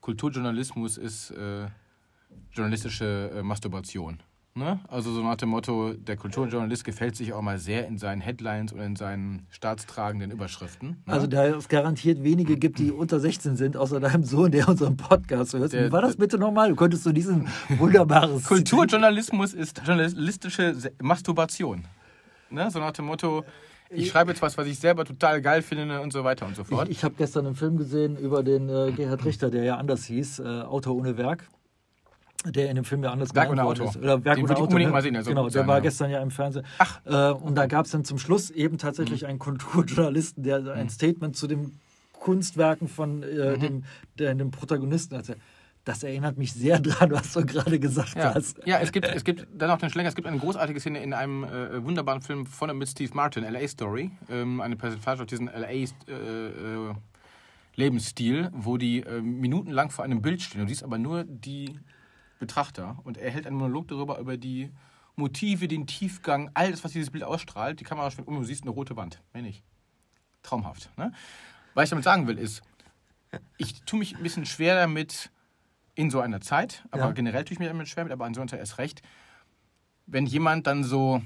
[0.00, 1.66] Kulturjournalismus ist äh,
[2.52, 4.22] journalistische äh, Masturbation.
[4.56, 4.78] Ne?
[4.86, 8.72] Also so nach dem Motto, der Kulturjournalist gefällt sich auch mal sehr in seinen Headlines
[8.72, 10.90] und in seinen staatstragenden Überschriften.
[11.06, 11.12] Ne?
[11.12, 14.96] Also da es garantiert wenige gibt, die unter 16 sind, außer deinem Sohn, der unseren
[14.96, 15.72] Podcast hört.
[15.72, 16.72] Der, Wie war das bitte nochmal?
[16.76, 18.44] Könntest du diesen wunderbares...
[18.44, 21.84] Kulturjournalismus ist journalistische Masturbation.
[22.50, 22.70] Ne?
[22.70, 23.44] So nach dem Motto,
[23.90, 26.62] ich schreibe jetzt was, was ich selber total geil finde und so weiter und so
[26.62, 26.88] fort.
[26.88, 30.04] Ich, ich habe gestern einen Film gesehen über den äh, Gerhard Richter, der ja anders
[30.04, 31.48] hieß, äh, Autor ohne Werk
[32.44, 33.96] der in dem Film ja anders Werk genannt ist.
[33.96, 34.64] Oder Werk Den ohne Auto.
[34.64, 34.92] unbedingt ne?
[34.92, 35.16] mal sehen.
[35.16, 35.82] Also genau, der sein, war ja.
[35.82, 36.66] gestern ja im Fernsehen.
[36.78, 37.00] Ach.
[37.04, 39.28] Äh, und da gab es dann zum Schluss eben tatsächlich mhm.
[39.28, 40.68] einen Kulturjournalisten, der mhm.
[40.70, 41.78] ein Statement zu den
[42.12, 43.60] Kunstwerken von äh, mhm.
[43.60, 43.84] dem,
[44.18, 45.36] der, dem Protagonisten hatte.
[45.84, 48.34] Das erinnert mich sehr daran, was du gerade gesagt ja.
[48.34, 48.58] hast.
[48.66, 51.12] Ja, es gibt, es gibt dann auch den Schläger, es gibt eine großartige Szene in
[51.12, 54.10] einem äh, wunderbaren Film von und mit Steve Martin, LA Story.
[54.30, 56.94] Ähm, eine Passage auf diesen LA äh, äh,
[57.76, 60.62] Lebensstil, wo die äh, minutenlang vor einem Bild stehen.
[60.62, 61.78] Du siehst aber nur die
[62.38, 64.70] Betrachter und er hält einen Monolog darüber, über die
[65.16, 67.80] Motive, den Tiefgang, all das, was dieses Bild ausstrahlt.
[67.80, 69.22] Die Kamera schwenkt um und du siehst eine rote Wand.
[69.32, 69.62] Mehr nicht.
[70.42, 70.90] Traumhaft.
[70.98, 71.12] Ne?
[71.74, 72.62] Was ich damit sagen will, ist,
[73.56, 75.30] ich tue mich ein bisschen schwer damit
[75.94, 77.12] in so einer Zeit, aber ja.
[77.12, 79.02] generell tue ich mich damit schwer mit, aber an so einer Zeit erst recht,
[80.06, 81.22] wenn jemand dann so,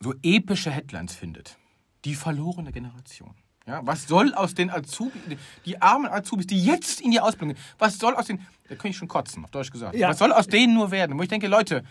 [0.00, 1.58] so epische Headlines findet.
[2.04, 3.34] Die verlorene Generation.
[3.66, 5.20] Ja, was soll aus den Azubis,
[5.64, 8.88] die armen Azubis, die jetzt in die Ausbildung gehen, was soll aus den, da könnte
[8.88, 9.96] ich schon kotzen, auf Deutsch gesagt.
[9.96, 10.08] Ja.
[10.10, 11.18] Was soll aus denen nur werden?
[11.18, 11.82] Wo ich denke, Leute,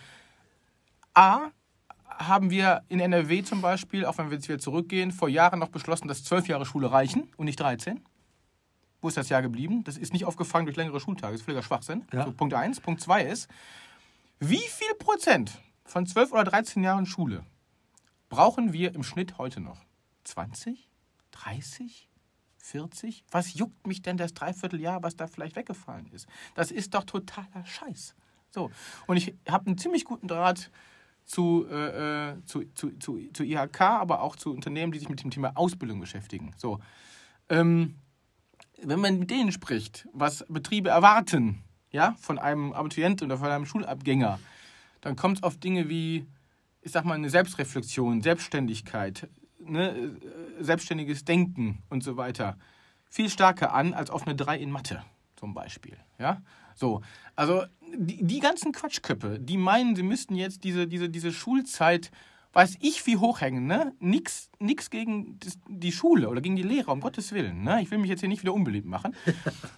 [1.14, 1.50] A,
[2.18, 5.68] haben wir in NRW zum Beispiel, auch wenn wir jetzt wieder zurückgehen, vor Jahren noch
[5.68, 8.02] beschlossen, dass zwölf Jahre Schule reichen und nicht 13.
[9.02, 9.84] Wo ist das Jahr geblieben?
[9.84, 11.34] Das ist nicht aufgefangen durch längere Schultage.
[11.34, 12.06] Das ist völliger Schwachsinn.
[12.14, 12.26] Ja.
[12.26, 12.80] So, Punkt eins.
[12.80, 13.50] Punkt zwei ist,
[14.40, 15.52] wie viel Prozent
[15.84, 17.44] von 12 oder 13 Jahren Schule
[18.30, 19.82] brauchen wir im Schnitt heute noch?
[20.24, 20.90] 20?
[21.36, 22.10] 30?
[22.58, 23.24] 40?
[23.32, 26.28] Was juckt mich denn das Dreivierteljahr, was da vielleicht weggefallen ist?
[26.56, 28.15] Das ist doch totaler Scheiß.
[28.50, 28.71] So,
[29.06, 30.71] und ich habe einen ziemlich guten Draht
[31.26, 35.24] zu, äh, äh, zu, zu, zu, zu IHK, aber auch zu Unternehmen, die sich mit
[35.24, 36.54] dem Thema Ausbildung beschäftigen.
[36.58, 36.80] So,
[37.50, 37.95] ähm,
[38.82, 43.65] wenn man mit denen spricht, was Betriebe erwarten, ja, von einem Abiturienten oder von einem
[43.65, 44.39] Schulabgänger,
[45.02, 46.26] dann kommt es auf Dinge wie,
[46.82, 49.30] ich sag mal, eine Selbstreflexion, Selbstständigkeit,
[49.65, 50.15] ne,
[50.60, 52.58] selbstständiges Denken und so weiter
[53.10, 55.04] viel stärker an als auf eine 3 in Mathe
[55.36, 55.97] zum Beispiel.
[56.19, 56.41] Ja?
[56.75, 57.01] So,
[57.36, 57.63] also
[57.97, 62.12] die, die ganzen Quatschköppe, die meinen, sie müssten jetzt diese, diese, diese Schulzeit,
[62.51, 63.93] weiß ich wie hochhängen, ne?
[63.99, 67.63] Nix, nix gegen die Schule oder gegen die Lehrer, um Gottes Willen.
[67.63, 67.82] Ne?
[67.82, 69.13] Ich will mich jetzt hier nicht wieder unbeliebt machen.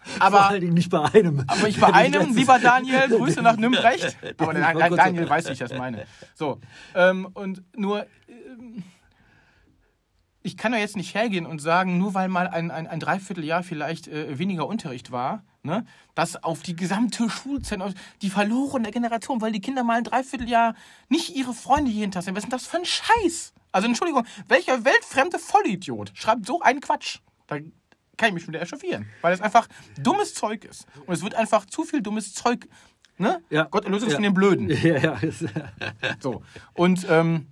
[0.04, 1.44] Vor Aber allen Dingen nicht bei einem.
[1.48, 3.98] aber ich bei einem, lieber Daniel, Grüße nach Nürnberg.
[4.38, 6.06] Aber Daniel weiß, wie ich das meine.
[6.36, 6.60] So,
[6.94, 8.84] ähm, und nur, ähm,
[10.48, 13.64] ich kann doch jetzt nicht hergehen und sagen, nur weil mal ein, ein, ein Dreivierteljahr
[13.64, 17.82] vielleicht äh, weniger Unterricht war, ne, dass auf die gesamte Schulzeit,
[18.22, 20.74] die verlorene Generation, weil die Kinder mal ein Dreivierteljahr
[21.10, 22.34] nicht ihre Freunde jeden Tag sehen.
[22.34, 23.54] Was ist denn das für ein Scheiß?
[23.74, 27.20] Also Entschuldigung, welcher weltfremde Vollidiot schreibt so einen Quatsch?
[27.48, 27.58] Da
[28.16, 29.68] kann ich mich schon wieder echauffieren, weil es einfach
[30.00, 30.86] dummes Zeug ist.
[31.06, 32.70] Und es wird einfach zu viel dummes Zeug,
[33.18, 33.42] ne?
[33.50, 33.66] Ja.
[33.66, 34.18] Gott erlöse uns Ja.
[34.18, 34.70] von den Blöden.
[34.82, 35.20] Ja, ja.
[36.22, 36.42] So.
[36.74, 37.48] Und ähm,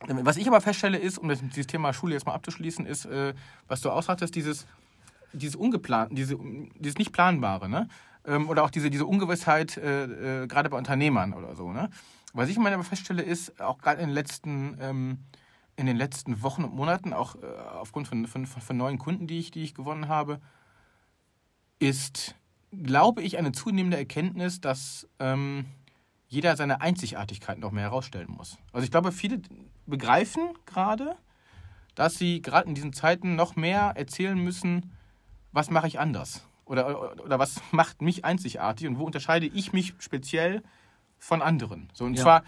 [0.00, 3.34] was ich aber feststelle ist, um dieses Thema Schule jetzt mal abzuschließen, ist, äh,
[3.66, 4.66] was du aussagtest, dieses,
[5.32, 6.38] dieses Ungeplante, diese,
[6.78, 7.88] dieses nicht Planbare, ne?
[8.24, 11.90] Ähm, oder auch diese, diese Ungewissheit, äh, äh, gerade bei Unternehmern oder so, ne?
[12.32, 15.18] Was ich aber feststelle, ist, auch gerade in den letzten, ähm,
[15.76, 19.26] in den letzten Wochen und Monaten, auch äh, aufgrund von, von, von, von neuen Kunden,
[19.26, 20.40] die ich, die ich gewonnen habe,
[21.78, 22.34] ist,
[22.70, 25.66] glaube ich, eine zunehmende Erkenntnis, dass ähm,
[26.28, 28.58] jeder seine Einzigartigkeit noch mehr herausstellen muss.
[28.72, 29.40] Also ich glaube, viele
[29.86, 31.16] begreifen gerade,
[31.94, 34.92] dass sie gerade in diesen Zeiten noch mehr erzählen müssen,
[35.52, 39.72] was mache ich anders oder, oder, oder was macht mich einzigartig und wo unterscheide ich
[39.72, 40.62] mich speziell
[41.18, 41.88] von anderen.
[41.94, 42.22] So, und Ja.
[42.22, 42.42] zwar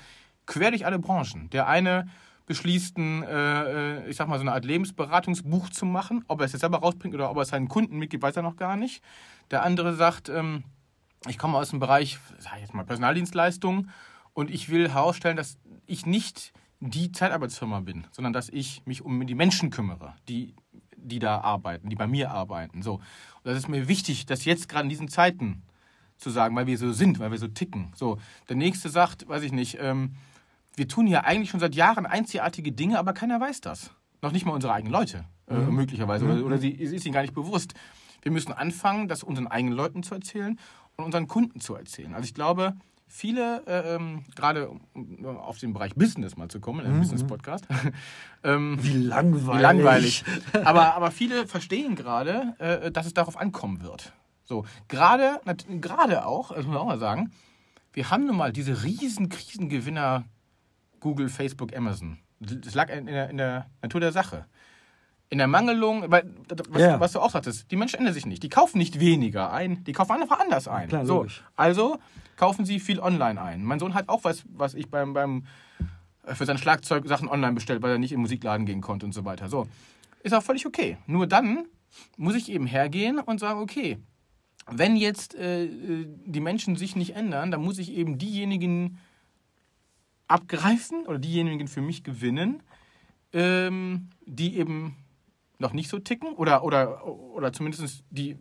[0.47, 1.49] quer durch alle Branchen.
[1.51, 2.09] Der eine
[2.47, 6.25] beschließt, ein, äh, äh, ich sag mal, so eine Art Lebensberatungsbuch zu machen.
[6.29, 8.43] Ob er es jetzt selber rausbringt oder ob er es seinen Kunden mitgibt, weiß er
[8.43, 9.03] noch gar nicht.
[9.51, 10.65] Der andere sagt, ähm,
[11.27, 13.91] ich komme aus dem Bereich, sag ich jetzt mal, Personaldienstleistungen
[14.33, 19.27] und ich will herausstellen, dass ich nicht die Zeitarbeitsfirma bin, sondern dass ich mich um
[19.27, 20.55] die Menschen kümmere, die,
[20.97, 22.83] die da arbeiten, die bei mir arbeiten.
[22.83, 22.95] So.
[22.95, 23.03] Und
[23.45, 25.63] das ist mir wichtig, dass jetzt gerade in diesen Zeiten
[26.19, 27.93] zu sagen, weil wir so sind, weil wir so ticken.
[27.95, 28.19] So.
[28.49, 30.15] Der nächste sagt, weiß ich nicht, ähm,
[30.75, 33.91] wir tun hier eigentlich schon seit Jahren einzigartige Dinge, aber keiner weiß das.
[34.23, 36.25] Noch nicht mal unsere eigenen Leute, äh, möglicherweise.
[36.25, 37.75] Oder, oder sie, ist ihnen gar nicht bewusst.
[38.23, 40.59] Wir müssen anfangen, das unseren eigenen Leuten zu erzählen
[40.97, 42.15] und unseren Kunden zu erzählen.
[42.15, 42.75] Also ich glaube,
[43.09, 47.67] viele, äh, ähm, gerade um auf den Bereich Business mal zu kommen, ein Business-Podcast,
[48.45, 49.57] ähm, Wie langweilig.
[49.59, 50.25] wie langweilig.
[50.65, 54.13] aber, aber viele verstehen gerade, äh, dass es darauf ankommen wird.
[54.45, 55.41] So, gerade,
[55.81, 57.33] gerade auch, das muss man auch mal sagen,
[57.93, 60.25] wir haben nun mal diese riesen Krisengewinner
[61.01, 62.19] Google, Facebook, Amazon.
[62.41, 64.47] Das lag in der, in der Natur der Sache.
[65.31, 66.23] In der Mangelung, was,
[66.81, 67.01] Ja.
[67.01, 68.43] was du auch sagtest, die Menschen ändern sich nicht.
[68.43, 70.89] Die kaufen nicht weniger ein, die kaufen einfach anders ein.
[70.89, 71.99] Klar, so, also
[72.39, 73.63] kaufen sie viel online ein.
[73.63, 75.45] Mein Sohn hat auch was, was ich beim, beim
[76.25, 79.05] äh, für sein Schlagzeug Sachen online bestellt, weil er nicht in den Musikladen gehen konnte
[79.05, 79.51] und so weiter.
[79.51, 79.69] So.
[80.23, 80.97] Ist auch völlig okay.
[81.07, 81.67] Nur dann
[82.17, 83.99] muss ich eben hergehen und sagen, okay,
[84.71, 88.99] wenn jetzt äh, äh, die Menschen sich nicht ändern, dann muss ich eben diejenigen
[90.29, 92.63] abgreifen oder diejenigen für mich gewinnen,
[93.33, 94.97] ähm, die eben
[95.59, 98.37] noch nicht so ticken oder, oder, oder zumindest die,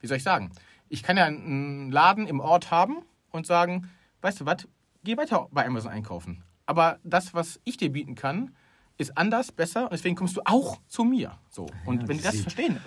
[0.00, 0.52] wie soll ich sagen,
[0.88, 2.98] ich kann ja einen Laden im Ort haben
[3.32, 3.90] und sagen,
[4.20, 4.68] weißt du was,
[5.02, 6.44] geh weiter bei Amazon einkaufen.
[6.66, 8.54] Aber das, was ich dir bieten kann,
[8.98, 11.32] ist anders, besser und deswegen kommst du auch zu mir.
[11.50, 11.66] So.
[11.86, 12.78] Und Ja, wenn die das verstehen,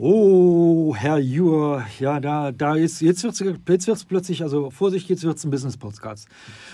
[0.00, 5.24] Oh, Herr Jur, ja, da, da ist, jetzt wird es wird's plötzlich, also Vorsicht, jetzt
[5.24, 6.28] wird es ein Business-Podcast.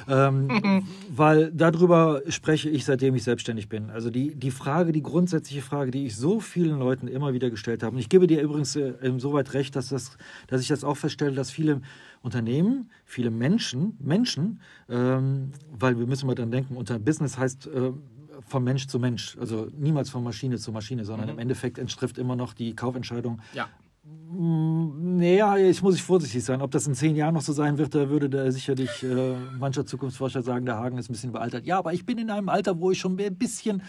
[0.07, 3.89] Ähm, weil darüber spreche ich, seitdem ich selbstständig bin.
[3.89, 7.83] Also die, die Frage, die grundsätzliche Frage, die ich so vielen Leuten immer wieder gestellt
[7.83, 7.95] habe.
[7.95, 11.33] Und ich gebe dir übrigens äh, insoweit recht, dass, das, dass ich das auch feststelle,
[11.33, 11.81] dass viele
[12.25, 17.93] Unternehmen, viele Menschen, Menschen, ähm, weil wir müssen mal dann denken, unter Business heißt äh,
[18.49, 19.37] von Mensch zu Mensch.
[19.39, 21.35] Also niemals von Maschine zu Maschine, sondern Mhm.
[21.35, 23.41] im Endeffekt entstrifft immer noch die Kaufentscheidung.
[23.55, 23.69] Ja.
[24.37, 26.61] Naja, ich muss ich vorsichtig sein.
[26.61, 29.87] Ob das in zehn Jahren noch so sein wird, da würde da sicherlich äh, mancher
[29.87, 31.65] Zukunftsforscher sagen, der Hagen ist ein bisschen bealtert.
[31.67, 33.83] Ja, aber ich bin in einem Alter, wo ich schon ein bisschen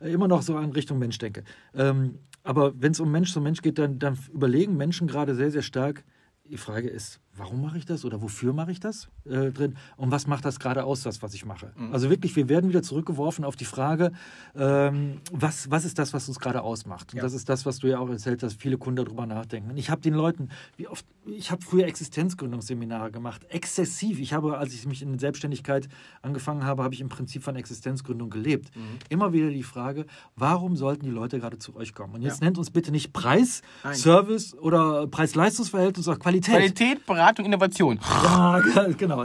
[0.00, 1.44] äh, immer noch so in Richtung Mensch denke.
[1.74, 5.50] Ähm, aber wenn es um Mensch zu Mensch geht, dann, dann überlegen Menschen gerade sehr,
[5.50, 6.04] sehr stark.
[6.48, 10.10] Die Frage ist, warum mache ich das oder wofür mache ich das äh, drin und
[10.12, 11.72] was macht das gerade aus, das, was ich mache.
[11.90, 14.12] Also wirklich, wir werden wieder zurückgeworfen auf die Frage,
[14.54, 17.12] ähm, was, was ist das, was uns gerade ausmacht.
[17.12, 17.22] Und Ja.
[17.22, 19.70] das ist das, was du ja auch erzählt hast, viele Kunden darüber nachdenken.
[19.70, 24.20] Und ich habe den Leuten, wie oft, ich habe früher Existenzgründungsseminare gemacht, exzessiv.
[24.20, 25.88] Ich habe, als ich mich in Selbstständigkeit
[26.22, 28.74] angefangen habe, habe ich im Prinzip von Existenzgründung gelebt.
[28.76, 28.98] Mhm.
[29.08, 32.14] Immer wieder die Frage, warum sollten die Leute gerade zu euch kommen?
[32.14, 32.46] Und jetzt Ja.
[32.46, 33.94] nennt uns bitte nicht Preis, Nein.
[33.94, 36.54] Service oder Preis-Leistungs-Verhältnis oder Qualität.
[36.54, 38.00] Qualität, Beratung, Innovation.
[38.24, 39.24] Ja, ge- genau.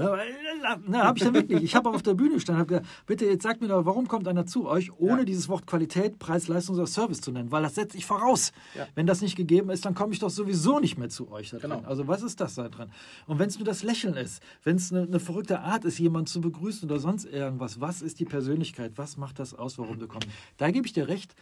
[0.88, 1.64] Na, habe ich dann wirklich.
[1.64, 4.08] Ich habe auf der Bühne gestanden und habe gesagt, bitte jetzt sagt mir doch, warum
[4.08, 5.26] kommt einer zu euch, ohne Ja.
[5.26, 7.52] dieses Wort Qualität, Preis, Leistung oder Service zu nennen?
[7.52, 8.52] Weil das setze ich voraus.
[8.76, 8.88] Ja.
[8.96, 11.52] Wenn das nicht gegeben ist, dann komme ich doch sowieso nicht mehr zu euch.
[11.60, 11.82] Genau.
[11.86, 12.90] Also was ist das da drin?
[13.28, 16.28] Und wenn es nur das Lächeln ist, wenn es eine, eine verrückte Art ist, jemanden
[16.28, 18.94] zu begrüßen oder sonst irgendwas, was ist die Persönlichkeit?
[18.96, 20.28] Was macht das aus, warum du kommst?
[20.58, 21.36] Da gebe ich dir recht.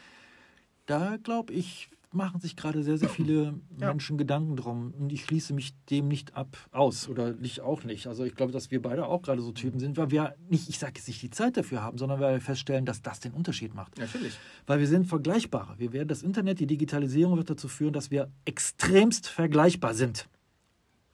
[0.85, 3.87] Da glaube ich, machen sich gerade sehr, sehr viele Ja.
[3.87, 4.93] Menschen Gedanken drum.
[4.97, 7.09] Und ich schließe mich dem nicht ab aus.
[7.09, 8.07] Oder ich auch nicht.
[8.07, 10.79] Also ich glaube, dass wir beide auch gerade so Typen sind, weil wir nicht, ich
[10.79, 13.73] sage jetzt nicht die Zeit dafür haben, sondern weil wir feststellen, dass das den Unterschied
[13.73, 13.97] macht.
[13.97, 14.37] Natürlich.
[14.65, 15.75] Weil wir sind vergleichbarer.
[15.77, 20.27] Wir werden das Internet, die Digitalisierung wird dazu führen, dass wir extremst vergleichbar sind.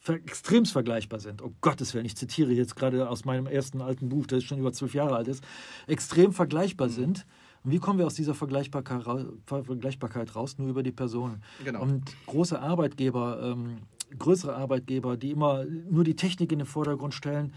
[0.08, 1.42] Extremst vergleichbar sind.
[1.42, 4.72] Oh Gottes Willen, ich zitiere jetzt gerade aus meinem ersten alten Buch, das schon über
[4.72, 5.44] zwölf Jahre alt ist,
[5.88, 7.26] extrem vergleichbar sind.
[7.64, 10.58] Und wie kommen wir aus dieser Vergleichbarkeit, ra- Ver- Vergleichbarkeit raus?
[10.58, 11.44] Nur über die Personen.
[11.64, 11.82] Genau.
[11.82, 13.80] Und große Arbeitgeber, ähm,
[14.18, 17.54] größere Arbeitgeber, die immer nur die Technik in den Vordergrund stellen,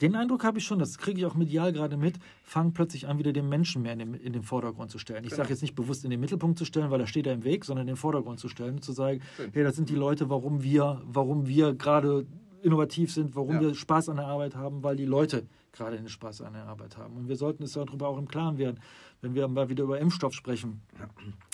[0.00, 3.18] den Eindruck habe ich schon, das kriege ich auch medial gerade mit, fangen plötzlich an,
[3.18, 5.24] wieder den Menschen mehr in den, in den Vordergrund zu stellen.
[5.24, 5.42] Ich Genau.
[5.42, 7.66] sage jetzt nicht bewusst in den Mittelpunkt zu stellen, weil er steht da im Weg,
[7.66, 9.50] sondern in den Vordergrund zu stellen und zu sagen, Schön.
[9.52, 12.26] hey, das sind die Leute, warum wir, warum wir gerade
[12.62, 13.60] innovativ sind, warum Ja.
[13.60, 16.96] wir Spaß an der Arbeit haben, weil die Leute gerade den Spaß an der Arbeit
[16.96, 17.16] haben.
[17.16, 18.80] Und wir sollten uns darüber auch im Klaren werden,
[19.22, 20.80] wenn wir mal wieder über Impfstoff sprechen.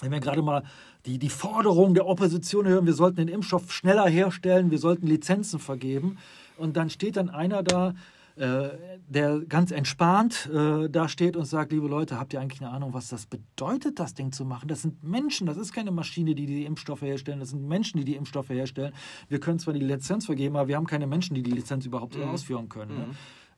[0.00, 0.62] Wenn wir gerade mal
[1.04, 5.58] die, die Forderung der Opposition hören, wir sollten den Impfstoff schneller herstellen, wir sollten Lizenzen
[5.58, 6.16] vergeben.
[6.56, 7.94] Und dann steht dann einer da,
[8.36, 12.70] äh, der ganz entspannt äh, da steht und sagt, liebe Leute, habt ihr eigentlich eine
[12.70, 14.68] Ahnung, was das bedeutet, das Ding zu machen?
[14.68, 18.04] Das sind Menschen, das ist keine Maschine, die die Impfstoffe herstellen, das sind Menschen, die
[18.04, 18.92] die Impfstoffe herstellen.
[19.28, 22.16] Wir können zwar die Lizenz vergeben, aber wir haben keine Menschen, die die Lizenz überhaupt
[22.18, 22.94] ausführen können.
[22.98, 23.06] Ne?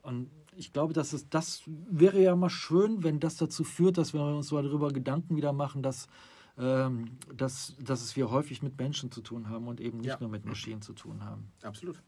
[0.02, 4.12] Und ich glaube, dass es, das wäre ja mal schön, wenn das dazu führt, dass
[4.14, 6.06] wir uns mal darüber Gedanken wieder machen, dass,
[6.56, 10.16] ähm, dass, dass es wir häufig mit Menschen zu tun haben und eben nicht Ja.
[10.20, 11.52] nur mit Maschinen zu tun haben.
[11.62, 12.00] Absolut.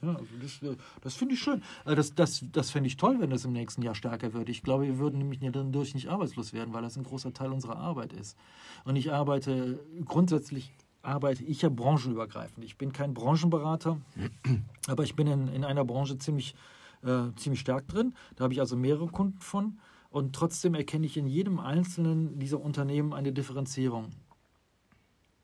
[0.00, 1.62] Ja, also das, äh, das finde ich schön.
[1.84, 4.48] Äh, Das, das, das fände ich toll, wenn das im nächsten Jahr stärker wird.
[4.48, 7.76] Ich glaube, wir würden nämlich dadurch nicht arbeitslos werden, weil das ein großer Teil unserer
[7.76, 8.36] Arbeit ist.
[8.84, 12.64] Und ich arbeite, grundsätzlich arbeite ich ja branchenübergreifend.
[12.64, 13.98] Ich bin kein Branchenberater,
[14.86, 16.54] aber ich bin in, in einer Branche ziemlich,
[17.02, 18.14] äh, ziemlich stark drin.
[18.36, 19.78] Da habe ich also mehrere Kunden von.
[20.10, 24.10] Und trotzdem erkenne ich in jedem einzelnen dieser Unternehmen eine Differenzierung.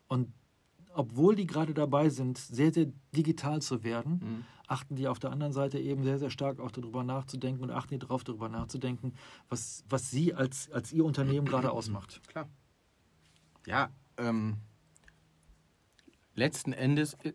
[0.09, 0.33] Und
[0.95, 4.45] obwohl die gerade dabei sind, sehr, sehr digital zu werden, Mhm.
[4.67, 7.95] achten die auf der anderen Seite eben sehr, sehr stark auch darüber nachzudenken und achten
[7.95, 9.15] die darauf, darüber nachzudenken,
[9.49, 12.21] was, was sie als, als ihr Unternehmen gerade ausmacht.
[12.29, 12.49] Klar.
[13.67, 14.57] Ja, ähm,
[16.35, 17.33] letzten Endes, äh,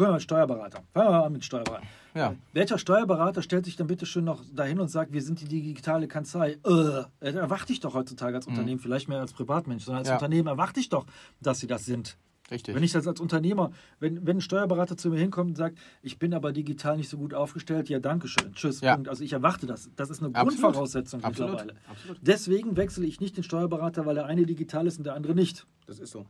[0.00, 0.82] Gucken wir mal, Steuerberater.
[0.94, 1.86] Fangen wir mal an mit Steuerberater.
[2.14, 5.44] ja, Welcher Steuerberater stellt sich dann bitte schön noch dahin und sagt, wir sind die
[5.44, 6.56] digitale Kanzlei?
[6.64, 10.14] Äh, erwarte ich doch heutzutage als Unternehmen, vielleicht mehr als Privatmensch, sondern als Ja.
[10.14, 11.04] Unternehmen erwarte ich doch,
[11.42, 12.16] dass sie das sind.
[12.50, 12.74] richtig.
[12.74, 16.18] Wenn ich das als Unternehmer, wenn, wenn ein Steuerberater zu mir hinkommt und sagt, ich
[16.18, 18.80] bin aber digital nicht so gut aufgestellt, ja, danke schön, tschüss.
[18.80, 18.98] Ja.
[19.06, 19.90] Also ich erwarte das.
[19.96, 20.60] Das ist eine Absolut.
[20.62, 21.50] Grundvoraussetzung Absolut.
[21.52, 21.78] mittlerweile.
[21.90, 22.18] Absolut.
[22.22, 25.66] Deswegen wechsle ich nicht den Steuerberater, weil der eine digital ist und der andere nicht.
[25.86, 26.24] das ist so.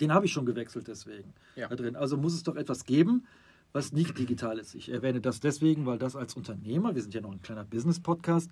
[0.00, 1.32] Den habe ich schon gewechselt deswegen.
[1.56, 1.68] Ja.
[1.68, 1.96] Da drin.
[1.96, 3.26] Also muss es doch etwas geben,
[3.72, 4.74] was nicht digital ist.
[4.74, 8.50] Ich erwähne das deswegen, weil das als Unternehmer, wir sind ja noch ein kleiner Business-Podcast,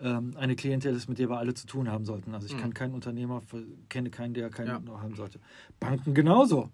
[0.00, 2.34] ähm, eine Klientel ist, mit der wir alle zu tun haben sollten.
[2.34, 3.42] Also ich kann keinen Unternehmer,
[3.88, 4.78] kenne keinen, der keinen Ja.
[4.80, 5.40] noch haben sollte.
[5.80, 6.70] Banken genauso.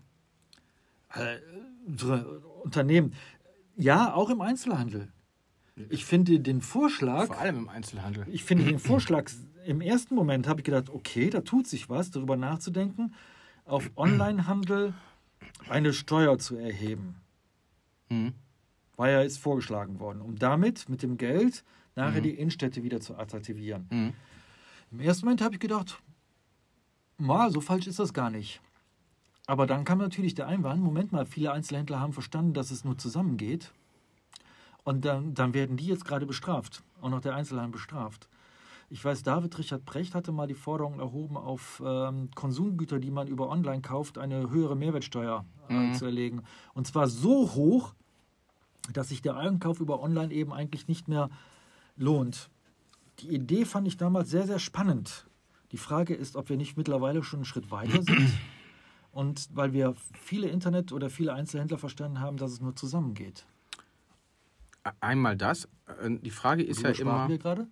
[1.14, 1.38] Äh,
[2.64, 3.12] Unternehmen.
[3.76, 5.08] Ja, auch im Einzelhandel.
[5.88, 8.26] Ich finde den Vorschlag, Vor allem im Einzelhandel.
[8.30, 9.30] ich finde den Vorschlag,
[9.64, 13.14] im ersten Moment habe ich gedacht, okay, da tut sich was, darüber nachzudenken,
[13.64, 14.94] auf Onlinehandel
[15.68, 17.16] eine Steuer zu erheben.
[18.08, 18.34] Mhm.
[18.96, 23.16] War ja ist vorgeschlagen worden, um damit mit dem Geld nachher die Innenstädte wieder zu
[23.16, 23.86] attraktivieren.
[23.90, 24.12] Mhm.
[24.92, 26.00] Im ersten Moment habe ich gedacht,
[27.18, 28.60] ma, so falsch ist das gar nicht.
[29.46, 32.96] Aber dann kam natürlich der Einwand, Moment mal, viele Einzelhändler haben verstanden, dass es nur
[32.98, 33.72] zusammengeht.
[34.84, 36.82] Und dann, dann werden die jetzt gerade bestraft.
[37.00, 38.28] Auch noch der Einzelhandel bestraft.
[38.92, 43.26] Ich weiß, David Richard Brecht hatte mal die Forderung erhoben, auf ähm, Konsumgüter, die man
[43.26, 46.42] über online kauft, eine höhere Mehrwertsteuer äh, zu erlegen.
[46.74, 47.94] Und zwar so hoch,
[48.92, 51.30] dass sich der Einkauf über online eben eigentlich nicht mehr
[51.96, 52.50] lohnt.
[53.20, 55.26] Die Idee fand ich damals sehr, sehr spannend.
[55.70, 58.30] Die Frage ist, ob wir nicht mittlerweile schon einen Schritt weiter sind.
[59.10, 63.46] Und weil wir viele Internet- oder viele Einzelhändler verstanden haben, dass es nur zusammengeht.
[65.00, 65.66] Einmal das.
[66.02, 67.26] Äh, Die Frage ist ja immer.
[67.26, 67.68] wir gerade?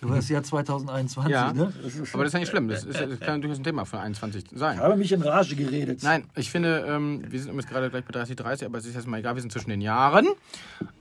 [0.00, 1.72] Über das Jahr 2021, Ja, ne?
[2.12, 2.68] Aber das ist ja nicht schlimm.
[2.68, 4.76] Das, ist, das kann durchaus ein Thema von 21 sein.
[4.76, 6.02] ich habe mich in Rage geredet.
[6.02, 8.94] Nein, ich finde, ähm, wir sind übrigens gerade gleich bei 30, 30, aber es ist
[8.94, 10.26] jetzt mal egal, wir sind zwischen den Jahren.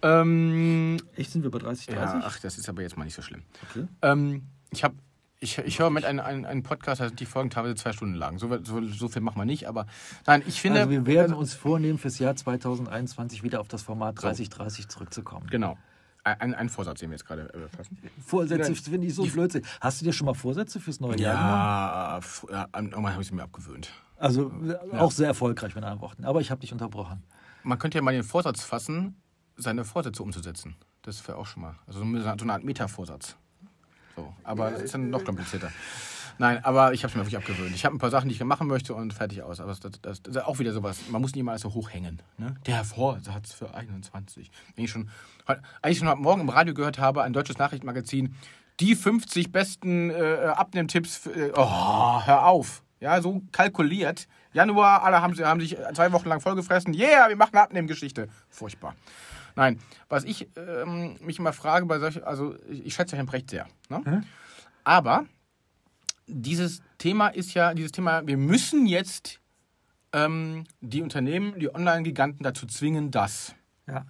[0.02, 1.96] Ähm, Echt, sind wir bei 30, 30?
[1.96, 3.44] ja, ach, das ist aber jetzt mal nicht so schlimm.
[3.70, 3.88] Okay.
[4.02, 4.96] Ähm, ich habe
[5.44, 8.40] ich, ich höre mit einem, einem, einem Podcast, sind die Folgen teilweise zwei Stunden lang.
[8.40, 9.88] So, so, so viel machen wir nicht, aber
[10.26, 10.80] nein, ich finde.
[10.80, 15.48] Also wir werden uns vornehmen, fürs Jahr 2021 wieder auf das Format 30-30 zurückzukommen.
[15.50, 15.78] Genau.
[16.26, 17.98] Ein, ein Vorsatz, den wir jetzt gerade äh, fassen.
[18.26, 19.66] Vorsätze finde ich so Blödsinn.
[19.82, 22.24] Hast du dir schon mal Vorsätze fürs neue Jahr genommen?
[22.50, 23.92] Ja, ja irgendwann habe ich sie mir abgewöhnt.
[24.18, 26.24] Also äh, auch sehr erfolgreich mit anderen Worten.
[26.24, 27.24] Aber ich habe dich unterbrochen.
[27.64, 29.22] Man könnte ja mal den Vorsatz fassen,
[29.58, 30.78] seine Vorsätze umzusetzen.
[31.02, 31.76] Das wäre auch schon mal.
[31.88, 33.36] Also so eine Art Meta-Vorsatz.
[34.16, 35.72] So, aber das ist dann noch komplizierter.
[36.38, 37.76] Nein, aber ich habe es mir wirklich abgewöhnt.
[37.76, 39.60] Ich habe ein paar Sachen, die ich machen möchte und fertig aus.
[39.60, 41.00] Aber das, das, das ist auch wieder sowas.
[41.10, 42.22] Man muss alles so hochhängen.
[42.38, 42.56] Ne?
[42.66, 44.52] Der Vorsatz für 21.
[44.76, 45.10] Wenn ich schon,
[45.82, 48.36] eigentlich schon heute Morgen im Radio gehört habe, ein deutsches Nachrichtenmagazin,
[48.80, 51.18] die 50 besten äh, Abnehmtipps.
[51.18, 52.84] Für, äh, oh, hör auf.
[53.00, 54.28] Ja, so kalkuliert.
[54.54, 56.94] Januar, alle haben, haben sich zwei Wochen lang vollgefressen.
[56.94, 58.30] Yeah, wir machen eine Abnehmgeschichte.
[58.50, 58.96] Furchtbar.
[59.56, 63.50] Nein, was ich ähm, mich immer frage bei solchen, also ich, ich schätze Herrn Brecht
[63.52, 63.68] sehr.
[63.90, 64.24] Ne?
[64.84, 65.26] Aber
[66.28, 69.40] dieses Thema ist ja, dieses Thema, wir müssen jetzt
[70.14, 73.56] ähm, die Unternehmen, die Online-Giganten dazu zwingen, das.
[73.88, 74.06] Ja.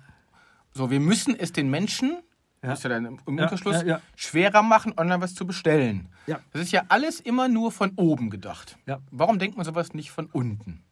[0.74, 2.18] So, wir müssen es den Menschen,
[2.62, 2.70] Ja.
[2.70, 6.10] das ist ja dann im im Ja, Umkehrschluss, ja, schwerer machen, online was zu bestellen.
[6.28, 6.40] Ja.
[6.52, 8.78] Das ist ja alles immer nur von oben gedacht.
[8.86, 9.00] Ja.
[9.12, 10.84] Warum denkt man sowas nicht von unten?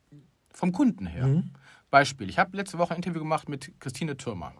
[0.53, 1.27] Vom Kunden her.
[1.27, 1.51] Mhm.
[1.89, 4.53] Beispiel, ich habe letzte Woche ein Interview gemacht mit Christine Türmer,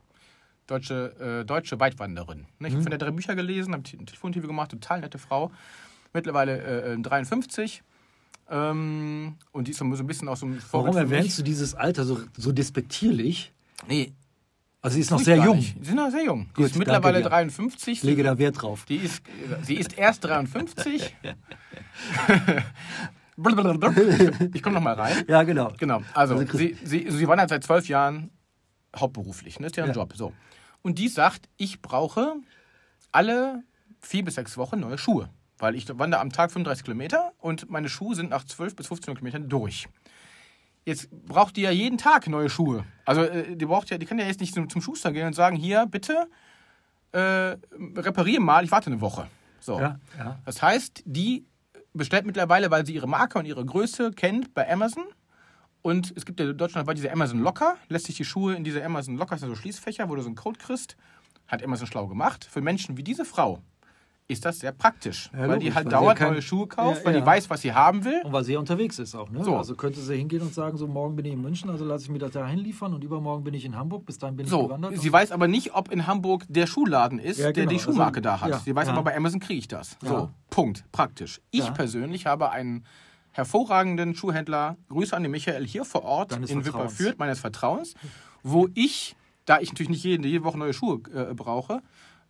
[0.68, 2.48] deutsche, äh, deutsche Weitwanderin.
[2.60, 5.52] Ne, Ich habe von der drei Bücher gelesen, habe ein Telefoninterview gemacht, total nette Frau,
[6.14, 7.84] mittlerweile äh, 53.
[8.50, 12.04] Ähm, und die ist so ein bisschen aus so einem Warum erwähnst du dieses Alter
[12.04, 13.54] so, so despektierlich?
[13.88, 14.14] Nee,
[14.82, 15.58] Also sie ist noch sehr jung.
[15.58, 15.78] nicht.
[15.80, 16.50] Sie sind noch sehr jung.
[16.54, 17.30] Gut, ist mittlerweile dir.
[17.30, 17.94] 53.
[18.00, 18.86] Ich lege da Wert drauf.
[18.86, 19.24] Die ist,
[19.64, 21.16] sie ist erst 53.
[24.54, 25.24] ich komme noch mal rein.
[25.28, 25.74] Ja, genau.
[25.80, 28.30] Genau, also, Also sie, sie, sie wandert seit zwölf Jahren
[28.96, 29.68] hauptberuflich, ne?
[29.68, 29.96] ist ja ein Ja.
[29.96, 30.14] Job.
[30.16, 30.34] So.
[30.82, 32.36] Und die sagt, ich brauche
[33.12, 33.64] alle
[34.00, 35.30] vier bis sechs Wochen neue Schuhe.
[35.62, 39.14] Weil ich wandere am Tag 35 Kilometer und meine Schuhe sind nach 12 bis 15
[39.14, 39.88] Kilometern durch.
[40.86, 42.84] Jetzt braucht die ja jeden Tag neue Schuhe.
[43.06, 45.34] Also äh, die braucht ja, die kann ja jetzt nicht zum, zum Schuster gehen und
[45.34, 46.28] sagen, hier, bitte,
[47.12, 47.58] äh,
[47.96, 49.28] repariere mal, ich warte eine Woche.
[49.60, 49.80] So.
[49.80, 50.40] Ja, ja.
[50.46, 51.46] Das heißt, die
[51.94, 55.04] bestellt mittlerweile, weil sie ihre Marke und ihre Größe kennt, bei Amazon.
[55.84, 57.78] Und es gibt ja deutschlandweit diese Amazon Locker.
[57.88, 60.30] Lässt sich die Schuhe in diese Amazon Locker, das sind so Schließfächer, wo du so
[60.30, 60.98] einen Code kriegst.
[61.46, 62.46] Hat Amazon schlau gemacht.
[62.46, 63.62] Für Menschen wie diese Frau
[64.28, 65.30] ist das sehr praktisch.
[65.34, 67.20] Ja, weil logisch, die halt weil kein- neue Schuhe kauft, Ja, weil ja.
[67.20, 68.22] die weiß, was sie haben will.
[68.24, 69.30] Und weil sie ja unterwegs ist auch.
[69.30, 69.44] Ne?
[69.44, 69.58] So.
[69.58, 72.10] Also könnte sie hingehen und sagen, so morgen bin ich in München, also lasse ich
[72.12, 74.68] mir das dahin liefern und übermorgen bin ich in Hamburg, bis dahin bin ich So,
[74.68, 74.98] gewandert.
[74.98, 77.70] sie weiß aber nicht, ob in Hamburg der Schuhladen ist, Ja, der genau.
[77.72, 78.64] die Schuhmarke Also, da hat.
[78.64, 79.98] sie weiß aber, bei Amazon kriege ich das.
[80.02, 80.86] So, Punkt.
[80.94, 81.42] Praktisch.
[81.52, 82.86] Ich persönlich habe einen
[83.32, 86.66] hervorragenden Schuhhändler, Grüße an den Michael, hier vor Ort Deines in.
[86.66, 87.96] Wipperfürth, meines Vertrauens,
[88.44, 91.82] wo ich, da ich natürlich nicht jede, jede Woche neue Schuhe äh, brauche,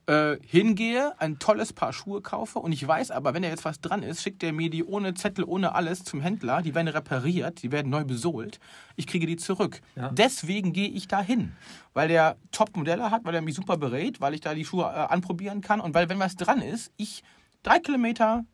[0.08, 3.82] äh, hingehe, ein tolles Paar Schuhe kaufe und ich weiß aber, wenn da jetzt was
[3.82, 7.62] dran ist, schickt er mir die ohne Zettel, ohne alles zum Händler, die werden repariert,
[7.64, 8.60] die werden neu besohlt,
[8.96, 9.82] ich kriege die zurück.
[9.96, 10.10] Ja.
[10.10, 11.54] Deswegen gehe ich da hin,
[11.94, 14.88] weil der Top-Modelle hat, weil er mich super berät, weil ich da die Schuhe äh,
[14.88, 17.24] anprobieren kann und weil, wenn was dran ist, ich
[17.64, 18.46] drei Kilometer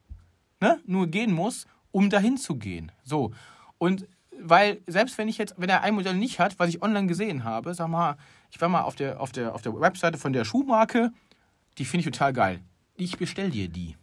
[0.60, 2.92] ne, nur gehen muss, um dahin zu gehen.
[3.04, 3.32] So.
[3.78, 4.08] Und
[4.40, 7.44] weil, selbst wenn ich jetzt, wenn er ein Modell nicht hat, was ich online gesehen
[7.44, 8.18] habe, sag mal,
[8.52, 11.12] ich war mal auf der, auf der, auf der Webseite von der Schuhmarke,
[11.78, 12.60] die finde ich total geil.
[12.96, 13.96] Ich bestell dir die.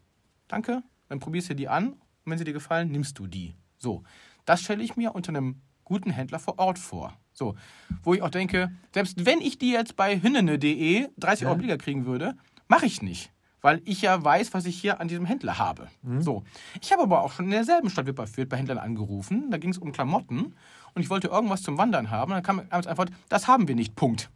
[0.49, 3.55] Danke, dann probierst du die an und wenn sie dir gefallen, nimmst du die.
[3.79, 4.03] So.
[4.45, 7.13] Das stelle ich mir unter einem guten Händler vor Ort vor.
[7.33, 7.57] So.
[8.03, 12.07] Wo ich auch denke, selbst wenn ich die jetzt bei hünnene.de 30 Euro billiger kriegen
[12.07, 12.35] würde,
[12.69, 13.31] mache ich nicht.
[13.61, 15.89] Weil ich ja weiß, was ich hier an diesem Händler habe.
[16.21, 16.45] So.
[16.83, 19.51] Ich habe aber auch schon in derselben Stadt Wipperfürth bei Händlern angerufen.
[19.51, 20.55] Da ging es um Klamotten
[20.95, 22.33] und ich wollte irgendwas zum Wandern haben.
[22.33, 23.97] Und dann kam als Antwort, das haben wir nicht.
[23.97, 24.31] Punkt.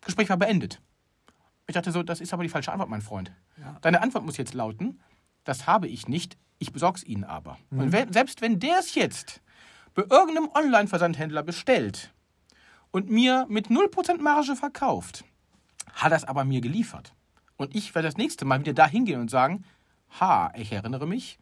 [0.00, 0.80] Gespräch war beendet.
[1.70, 3.30] Ich dachte so, das ist aber die falsche Antwort, mein Freund.
[3.80, 5.00] Deine Antwort muss jetzt lauten,
[5.44, 7.58] das habe ich nicht, ich besorge es Ihnen aber.
[7.70, 9.40] Und wenn, selbst wenn der es jetzt
[9.94, 12.12] bei irgendeinem Online-Versandhändler bestellt
[12.90, 15.24] und mir mit 0% Marge verkauft,
[15.92, 17.14] hat das aber mir geliefert.
[17.56, 19.64] Und ich werde das nächste Mal wieder da hingehen und sagen,
[20.18, 21.38] ha, ich erinnere mich,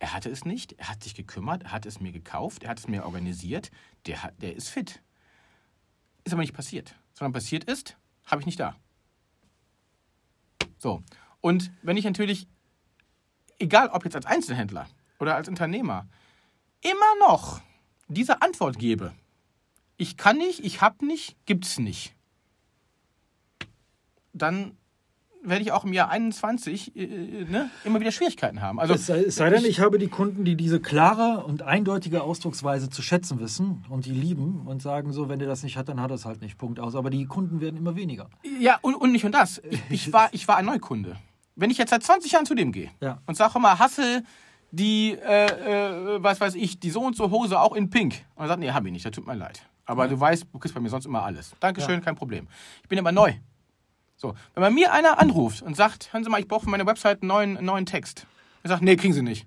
[0.00, 2.80] er hatte es nicht, er hat sich gekümmert, er hat es mir gekauft, er hat
[2.80, 3.70] es mir organisiert,
[4.06, 5.00] der, der ist fit.
[6.24, 6.96] Ist aber nicht passiert.
[7.12, 7.96] Sondern passiert ist,
[8.26, 8.74] habe ich nicht da.
[10.80, 11.02] So.
[11.42, 12.48] Und wenn ich natürlich,
[13.58, 16.08] egal ob jetzt als Einzelhändler oder als Unternehmer,
[16.80, 17.60] immer noch
[18.08, 19.12] diese Antwort gebe,
[19.98, 22.14] ich kann nicht, ich habe nicht, gibt's nicht,
[24.32, 24.76] dann
[25.42, 28.78] werde ich auch im Jahr 21 äh, ne, immer wieder Schwierigkeiten haben.
[28.78, 32.22] Also, es sei, es sei denn, ich habe die Kunden, die diese klare und eindeutige
[32.22, 35.88] Ausdrucksweise zu schätzen wissen und die lieben und sagen so, wenn der das nicht hat,
[35.88, 36.58] dann hat er es halt nicht.
[36.58, 36.94] Punkt aus.
[36.94, 38.28] Aber die Kunden werden immer weniger.
[38.58, 39.60] Ja, und, und nicht nur das.
[39.70, 41.16] Ich, ich, war, ich war ein Neukunde.
[41.56, 43.20] Wenn ich jetzt seit 20 Jahren zu dem gehe Ja.
[43.26, 44.22] und sage mal, Hassel,
[44.72, 45.46] die, äh,
[46.16, 48.14] äh, was weiß ich, die so und so Hose auch in Pink.
[48.36, 49.62] Und er sagt, nee, hab ich nicht, das tut mir leid.
[49.84, 51.52] Aber du weißt, du kriegst bei mir sonst immer alles.
[51.58, 52.00] Dankeschön, Ja.
[52.00, 52.46] kein Problem.
[52.82, 53.32] Ich bin aber neu.
[54.20, 56.84] So, wenn bei mir einer anruft und sagt, hören Sie mal, ich brauche für meine
[56.84, 58.26] Website einen neuen, einen neuen Text.
[58.62, 59.46] Er sagt, nee, kriegen Sie nicht.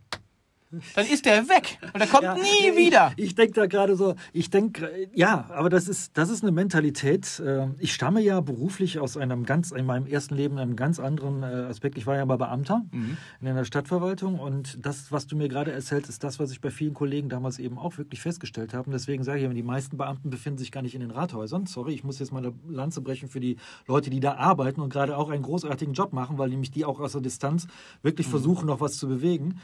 [0.95, 3.11] Dann ist der weg und der kommt Ja, nie ich, wieder.
[3.17, 7.39] Ich denke da gerade so, ich denke, ja, aber das ist, das ist eine Mentalität.
[7.39, 11.43] äh, Ich stamme ja beruflich aus einem ganz, in meinem ersten Leben einem ganz anderen
[11.43, 11.97] äh, Aspekt.
[11.97, 13.17] Ich war ja mal Beamter Mhm.
[13.41, 16.71] in einer Stadtverwaltung und das, was du mir gerade erzählst, ist das, was ich bei
[16.71, 18.85] vielen Kollegen damals eben auch wirklich festgestellt habe.
[18.87, 21.65] Und deswegen sage ich ja, die meisten Beamten befinden sich gar nicht in den Rathäusern.
[21.65, 23.57] Sorry, ich muss jetzt mal eine Lanze brechen für die
[23.87, 26.99] Leute, die da arbeiten und gerade auch einen großartigen Job machen, weil nämlich die auch
[26.99, 27.67] aus der Distanz
[28.01, 29.59] wirklich versuchen, noch was zu bewegen.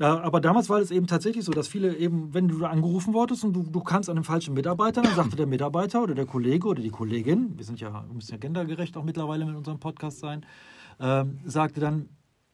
[0.00, 3.44] Aber damals war es eben tatsächlich so, dass viele eben, wenn du da angerufen wurdest
[3.44, 6.68] und du, du kannst an den falschen Mitarbeiter, dann sagte der Mitarbeiter oder der Kollege
[6.68, 10.20] oder die Kollegin, wir sind ja, wir müssen ja gendergerecht auch mittlerweile mit unserem Podcast
[10.20, 10.44] sein,
[11.00, 12.08] ähm, sagte dann,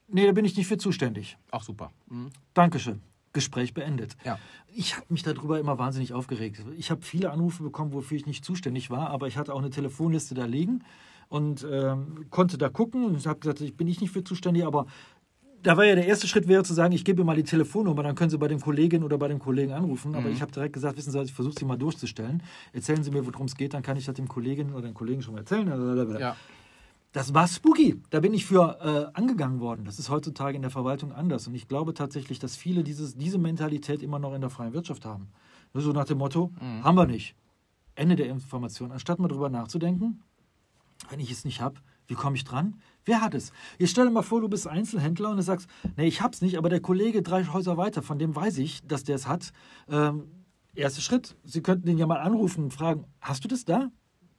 [0.09, 1.37] nee, da bin ich nicht für zuständig.
[1.51, 1.91] Auch super.
[2.09, 2.31] Mhm.
[2.55, 3.03] Dankeschön.
[3.33, 4.17] Gespräch beendet.
[4.25, 4.39] Ja.
[4.73, 6.65] Ich habe mich darüber immer wahnsinnig aufgeregt.
[6.79, 9.71] Ich habe viele Anrufe bekommen, wofür ich nicht zuständig war, aber ich hatte auch eine
[9.71, 10.85] Telefonliste da liegen
[11.29, 14.87] und ähm, konnte da gucken und habe gesagt, ich bin ich nicht für zuständig, aber
[15.65, 18.03] da war ja der erste Schritt wäre zu sagen, ich gebe ihr mal die Telefonnummer,
[18.03, 20.15] dann können Sie bei den Kolleginnen oder bei den Kollegen anrufen.
[20.15, 22.43] Aber ich habe direkt gesagt, wissen Sie, ich versuche Sie mal durchzustellen.
[22.73, 25.23] Erzählen Sie mir, worum es geht, dann kann ich das dem Kolleginnen oder den Kollegen
[25.23, 25.67] schon mal erzählen.
[26.21, 26.37] Ja.
[27.13, 28.03] Das war spooky.
[28.11, 29.85] Da bin ich für äh, angegangen worden.
[29.85, 31.47] Das ist heutzutage in der Verwaltung anders.
[31.47, 35.07] Und ich glaube tatsächlich, dass viele dieses, diese Mentalität immer noch in der freien Wirtschaft
[35.07, 35.29] haben.
[35.73, 36.53] Nur so nach dem Motto,
[36.83, 37.37] haben wir nicht.
[37.95, 38.93] Ende der Information.
[38.93, 40.23] Anstatt mal drüber nachzudenken,
[41.09, 41.77] wenn ich es nicht habe,
[42.07, 42.81] wie komme ich dran?
[43.05, 43.53] Wer hat es?
[43.79, 46.57] Jetzt stell dir mal vor, du bist Einzelhändler und du sagst, nee, ich hab's nicht,
[46.59, 49.53] aber der Kollege drei Häuser weiter, von dem weiß ich, dass der es hat.
[49.89, 50.29] Ähm,
[50.75, 53.91] erster Schritt, Sie könnten den ja mal anrufen und fragen, hast du das da?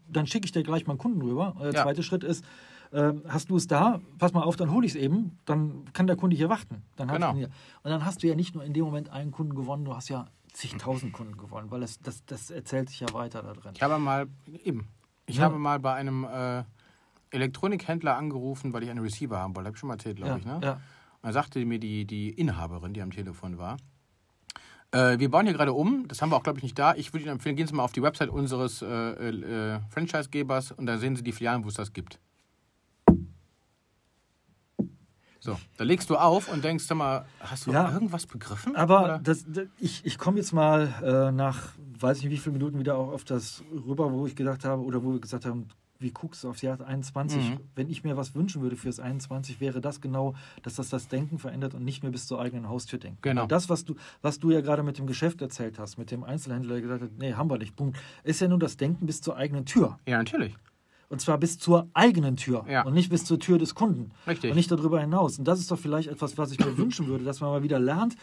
[0.07, 1.55] Dann schicke ich dir gleich mal einen Kunden rüber.
[1.59, 1.83] Der Ja.
[1.83, 2.45] zweite Schritt ist,
[2.93, 3.99] ähm, hast du es da?
[4.19, 5.39] Pass mal auf, dann hole ich es eben.
[5.45, 6.83] Dann kann der Kunde hier warten.
[6.95, 7.33] Dann Genau.
[7.33, 7.47] hier.
[7.83, 10.09] Und dann hast du ja nicht nur in dem Moment einen Kunden gewonnen, du hast
[10.09, 13.73] ja zigtausend Kunden gewonnen, weil das, das, das erzählt sich ja weiter da drin.
[13.75, 14.27] Ich habe mal,
[14.63, 14.87] eben,
[15.25, 15.43] ich Ja.
[15.43, 16.63] habe mal bei einem äh,
[17.35, 19.67] Elektronikhändler angerufen, weil ich einen Receiver haben wollte.
[19.67, 20.59] Habe ich schon mal erzählt, glaube Ja, ich, ne?
[20.63, 20.73] ja.
[20.73, 20.79] Und
[21.23, 23.77] dann sagte mir die, die Inhaberin, die am Telefon war,
[24.91, 26.93] äh, wir bauen hier gerade um, das haben wir auch, glaube ich, nicht da.
[26.95, 30.85] Ich würde Ihnen empfehlen, gehen Sie mal auf die Website unseres äh, äh, Franchisegebers und
[30.85, 32.19] da sehen Sie die Filialen, wo es das gibt.
[35.39, 37.91] So, da legst du auf und denkst, sag mal, hast du Ja.
[37.91, 38.75] irgendwas begriffen?
[38.75, 42.79] Aber das, das, ich, ich komme jetzt mal äh, nach, weiß nicht wie viele Minuten
[42.79, 45.67] wieder auch auf das rüber, wo ich gedacht habe, oder wo wir gesagt haben,
[45.99, 47.51] wie guckst du aufs Jahr 21?
[47.51, 47.59] Mhm.
[47.75, 50.33] Wenn ich mir was wünschen würde fürs 21, wäre das genau,
[50.63, 53.19] dass das das Denken verändert und nicht mehr bis zur eigenen Haustür denken.
[53.21, 53.41] Genau.
[53.43, 56.23] Weil Das, was du, was du ja gerade mit dem Geschäft erzählt hast, mit dem
[56.23, 59.21] Einzelhändler, der gesagt hat, nee, haben wir nicht, Punkt, ist ja nur das Denken bis
[59.21, 59.97] zur eigenen Tür.
[60.05, 60.55] ja, natürlich.
[61.07, 62.81] Und zwar bis zur eigenen Tür Ja.
[62.83, 64.11] und nicht bis zur Tür des Kunden.
[64.25, 64.49] Richtig.
[64.49, 65.37] Und nicht darüber hinaus.
[65.37, 67.79] Und das ist doch vielleicht etwas, was ich mir wünschen würde, dass man mal wieder
[67.79, 68.15] lernt,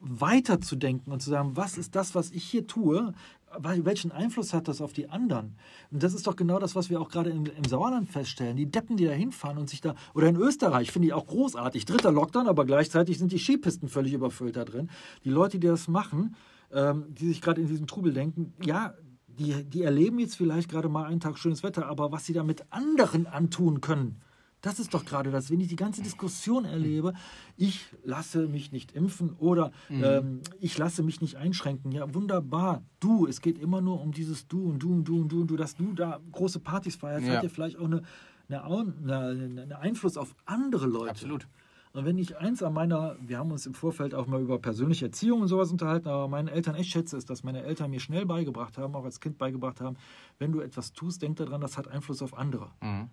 [0.00, 3.12] weiterzudenken und zu sagen, was ist das, was ich hier tue?
[3.58, 5.56] Welchen Einfluss hat das auf die anderen?
[5.90, 8.56] Und das ist doch genau das, was wir auch gerade im, im Sauerland feststellen.
[8.56, 11.84] Die Deppen, die da hinfahren und sich da, oder in Österreich, finde ich auch großartig.
[11.84, 14.90] Dritter Lockdown, aber gleichzeitig sind die Skipisten völlig überfüllt da drin.
[15.24, 16.36] Die Leute, die das machen,
[16.72, 18.94] ähm, die sich gerade in diesem Trubel denken, ja,
[19.26, 22.42] die, die erleben jetzt vielleicht gerade mal einen Tag schönes Wetter, aber was sie da
[22.42, 24.20] mit anderen antun können,
[24.64, 27.12] das ist doch gerade das, wenn ich die ganze Diskussion erlebe,
[27.56, 31.92] ich lasse mich nicht impfen oder ähm, ich lasse mich nicht einschränken.
[31.92, 32.82] Ja, wunderbar.
[33.00, 35.48] Du, es geht immer nur um dieses Du und Du und Du und Du und
[35.50, 37.34] Du, dass du da große Partys feierst, Ja.
[37.36, 38.02] hat ja vielleicht auch eine,
[38.48, 41.10] eine, eine, eine Einfluss auf andere Leute.
[41.10, 41.46] Absolut.
[41.94, 45.06] Und wenn ich eins an meiner, wir haben uns im Vorfeld auch mal über persönliche
[45.06, 48.26] Erziehung und sowas unterhalten, aber meinen Eltern echt schätze, ist, dass meine Eltern mir schnell
[48.26, 49.96] beigebracht haben, auch als Kind beigebracht haben,
[50.40, 52.68] wenn du etwas tust, denk daran, das hat Einfluss auf andere.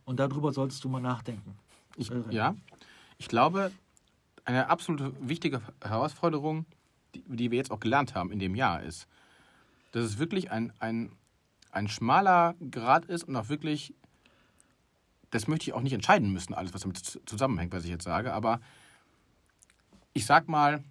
[0.06, 1.54] Und darüber solltest du mal nachdenken.
[1.96, 2.56] Ich, ja,
[3.20, 3.72] ich glaube,
[4.46, 6.66] eine absolute wichtige Herausforderung,
[7.14, 9.08] die, die wir jetzt auch gelernt haben in dem Jahr, ist,
[9.92, 11.12] dass es wirklich ein, ein,
[11.70, 13.94] ein schmaler Grad ist und auch wirklich
[15.32, 18.34] das möchte ich auch nicht entscheiden müssen, alles, was damit zusammenhängt, was ich jetzt sage,
[18.34, 18.60] aber
[20.14, 20.84] ich sag mal,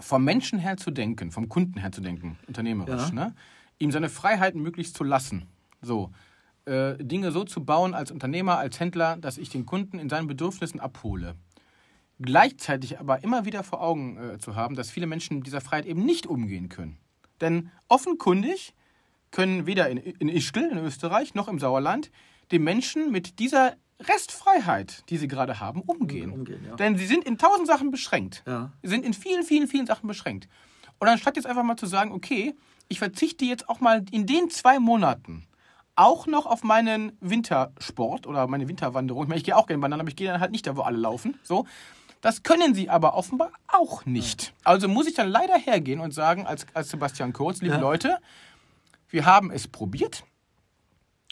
[0.00, 3.14] vom Menschen her zu denken, vom Kunden her zu denken, unternehmerisch, ja.
[3.14, 3.34] ne?
[3.78, 5.46] ihm seine Freiheiten möglichst zu lassen.
[5.82, 6.10] So,
[6.64, 10.26] äh, Dinge so zu bauen als Unternehmer, als Händler, dass ich den Kunden in seinen
[10.26, 11.34] Bedürfnissen abhole.
[12.20, 15.86] Gleichzeitig aber immer wieder vor Augen äh, zu haben, dass viele Menschen mit dieser Freiheit
[15.86, 16.98] eben nicht umgehen können.
[17.40, 18.74] Denn offenkundig
[19.30, 22.10] können weder in, in Ischgl in Österreich noch im Sauerland
[22.50, 26.32] die Menschen mit dieser Restfreiheit, die sie gerade haben, umgehen.
[26.32, 26.76] umgehen ja.
[26.76, 28.42] Denn sie sind in tausend Sachen beschränkt.
[28.46, 28.72] Ja.
[28.82, 30.48] Sie sind in vielen, vielen, vielen Sachen beschränkt.
[30.98, 32.54] Und anstatt jetzt einfach mal zu sagen, okay,
[32.88, 35.46] ich verzichte jetzt auch mal in den zwei Monaten
[35.98, 39.24] auch noch auf meinen Wintersport oder meine Winterwanderung.
[39.24, 40.82] Ich, meine, ich gehe auch gerne wandern, aber ich gehe dann halt nicht da, wo
[40.82, 41.38] alle laufen.
[41.42, 41.66] So.
[42.20, 44.54] Das können sie aber offenbar auch nicht.
[44.64, 47.80] Also muss ich dann leider hergehen und sagen, als, als Sebastian Kurz, liebe ja.
[47.80, 48.18] Leute,
[49.08, 50.24] wir haben es probiert.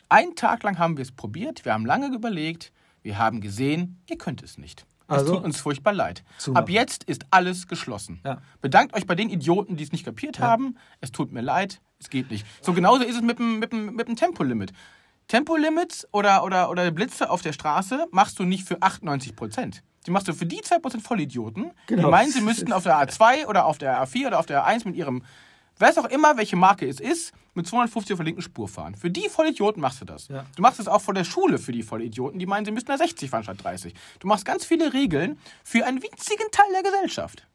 [0.09, 4.19] Einen Tag lang haben wir es probiert, wir haben lange überlegt, wir haben gesehen, ihr
[4.19, 4.87] könnt es nicht.
[5.09, 6.25] Es also, tut uns furchtbar leid.
[6.39, 6.65] Zumachen.
[6.65, 8.21] Ab jetzt ist alles geschlossen.
[8.25, 8.43] Ja.
[8.61, 10.47] Bedankt euch bei den Idioten, die es nicht kapiert ja.
[10.47, 10.77] haben.
[11.01, 12.45] Es tut mir leid, es geht nicht.
[12.61, 14.73] So genauso ist es mit dem, mit dem, mit dem Tempolimit.
[15.29, 19.83] Tempolimits oder, oder, oder Blitze auf der Straße machst du nicht für 98 Prozent.
[20.07, 22.05] Die machst du für die 2% Vollidioten, genau.
[22.05, 24.87] die meinen, sie müssten auf der A2 oder auf der A4 oder auf der A1
[24.87, 25.23] mit ihrem
[25.81, 28.95] weiß auch immer, welche Marke es ist, mit 250 auf der linken Spur fahren.
[28.95, 30.29] Für die Vollidioten machst du das.
[30.29, 30.45] Ja.
[30.55, 32.99] Du machst es auch vor der Schule für die Vollidioten, die meinen, sie müssten da
[32.99, 33.95] 60 fahren statt 30.
[34.21, 37.47] Du machst ganz viele Regeln für einen winzigen Teil der Gesellschaft.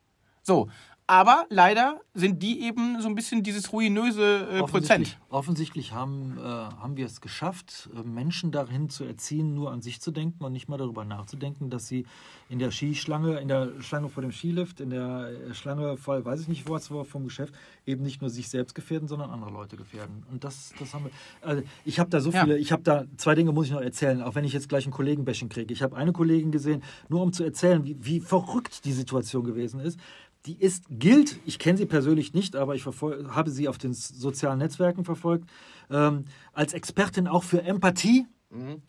[0.43, 0.69] So,
[1.07, 5.17] aber leider sind die eben so ein bisschen dieses ruinöse äh, Prozent.
[5.29, 9.99] Offensichtlich haben, äh, haben wir es geschafft, äh, Menschen dahin zu erziehen, nur an sich
[10.01, 12.05] zu denken und nicht mal darüber nachzudenken, dass sie
[12.49, 16.41] in der Skischlange, in der Schlange vor dem Skilift, in der äh, Schlange vor, weiß
[16.41, 17.53] ich nicht was, vom Geschäft,
[17.85, 20.23] eben nicht nur sich selbst gefährden, sondern andere Leute gefährden.
[20.31, 21.11] Und das, das haben wir.
[21.41, 22.61] Also ich habe da so viele, ja.
[22.61, 24.93] ich habe da zwei Dinge muss ich noch erzählen, auch wenn ich jetzt gleich einen
[24.93, 25.73] Kollegenbäschen kriege.
[25.73, 29.79] Ich habe eine Kollegin gesehen, nur um zu erzählen, wie, wie verrückt die Situation gewesen
[29.79, 29.99] ist
[30.45, 34.59] die ist, gilt, ich kenne sie persönlich nicht, aber ich habe sie auf den sozialen
[34.59, 35.49] Netzwerken verfolgt,
[35.89, 38.25] ähm, als Expertin auch für Empathie.
[38.49, 38.81] Mhm.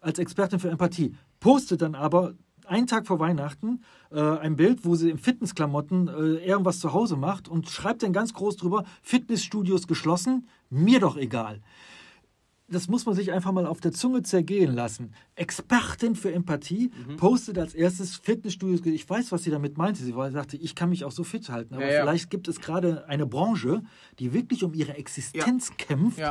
[0.00, 1.14] Als Expertin für Empathie.
[1.40, 2.34] Postet dann aber
[2.66, 7.16] einen Tag vor Weihnachten äh, ein Bild, wo sie in Fitnessklamotten äh, irgendwas zu Hause
[7.16, 11.60] macht und schreibt dann ganz groß drüber: Fitnessstudios geschlossen, mir doch egal
[12.70, 15.12] das muss man sich einfach mal auf der Zunge zergehen lassen.
[15.34, 17.16] Expertin für Empathie mhm.
[17.16, 18.80] postet als erstes Fitnessstudios.
[18.86, 20.02] Ich weiß, was sie damit meinte.
[20.02, 21.74] Sie sagte, ich kann mich auch so fit halten.
[21.74, 22.02] Aber ja, ja.
[22.02, 23.82] vielleicht gibt es gerade eine Branche,
[24.18, 25.74] die wirklich um ihre Existenz ja.
[25.76, 26.22] kämpft,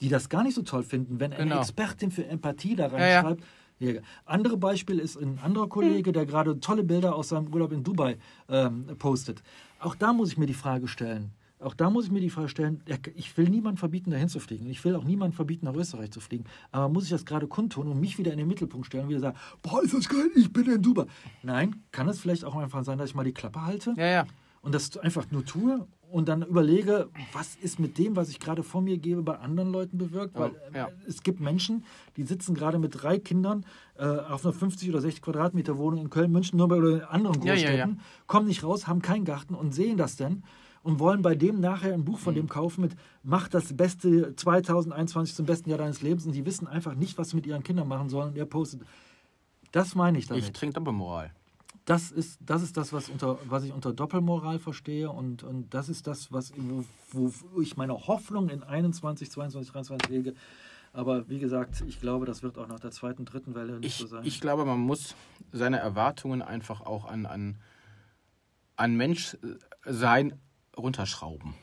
[0.00, 1.60] die das gar nicht so toll finden, wenn eine genau.
[1.60, 3.42] Expertin für Empathie da reinschreibt.
[3.78, 7.82] Ja, Andere Beispiel ist ein anderer Kollege, der gerade tolle Bilder aus seinem Urlaub in
[7.82, 8.16] Dubai
[8.48, 9.42] ähm, postet.
[9.78, 12.48] Auch da muss ich mir die Frage stellen, auch da muss ich mir die Frage
[12.48, 12.82] stellen,
[13.14, 14.66] ich will niemandem verbieten, dahin zu fliegen.
[14.66, 16.44] Ich will auch niemandem verbieten, nach Österreich zu fliegen.
[16.70, 19.20] Aber muss ich das gerade kundtun und mich wieder in den Mittelpunkt stellen und wieder
[19.20, 21.06] sagen, boah, ist das geil, ich bin in Dubai.
[21.42, 24.26] Nein, kann es vielleicht auch einfach sein, dass ich mal die Klappe halte ja, ja.
[24.60, 28.62] und das einfach nur tue und dann überlege, was ist mit dem, was ich gerade
[28.62, 30.38] vor mir gebe, bei anderen Leuten bewirkt.
[30.38, 30.88] Weil ja.
[31.06, 31.84] es gibt Menschen,
[32.16, 33.64] die sitzen gerade mit drei Kindern
[33.98, 37.40] äh, auf einer 50 oder 60 Quadratmeter Wohnung in Köln, München, Nürnberg oder in anderen
[37.40, 40.44] Großstädten, kommen nicht raus, haben keinen Garten und sehen das dann
[40.86, 42.38] und wollen bei dem nachher ein Buch von mhm.
[42.38, 46.68] dem kaufen mit Mach das beste 2021 zum besten Jahr deines Lebens und die wissen
[46.68, 48.82] einfach nicht, was sie mit ihren Kindern machen sollen und er postet.
[49.72, 50.44] Das meine ich damit.
[50.44, 51.32] Ich trinke Doppelmoral.
[51.86, 55.88] Das ist, das ist das, was, unter, was ich unter Doppelmoral verstehe und, und das
[55.88, 56.52] ist das, was,
[57.10, 60.34] wo, wo ich meine Hoffnung in 21, 22, 23 lege.
[60.92, 63.96] Aber wie gesagt, ich glaube, das wird auch nach der zweiten, dritten Welle nicht ich,
[63.96, 64.24] so sein.
[64.24, 65.16] Ich glaube, man muss
[65.52, 67.56] seine Erwartungen einfach auch an, an,
[68.76, 70.38] an Menschsein
[70.76, 71.54] runterschrauben.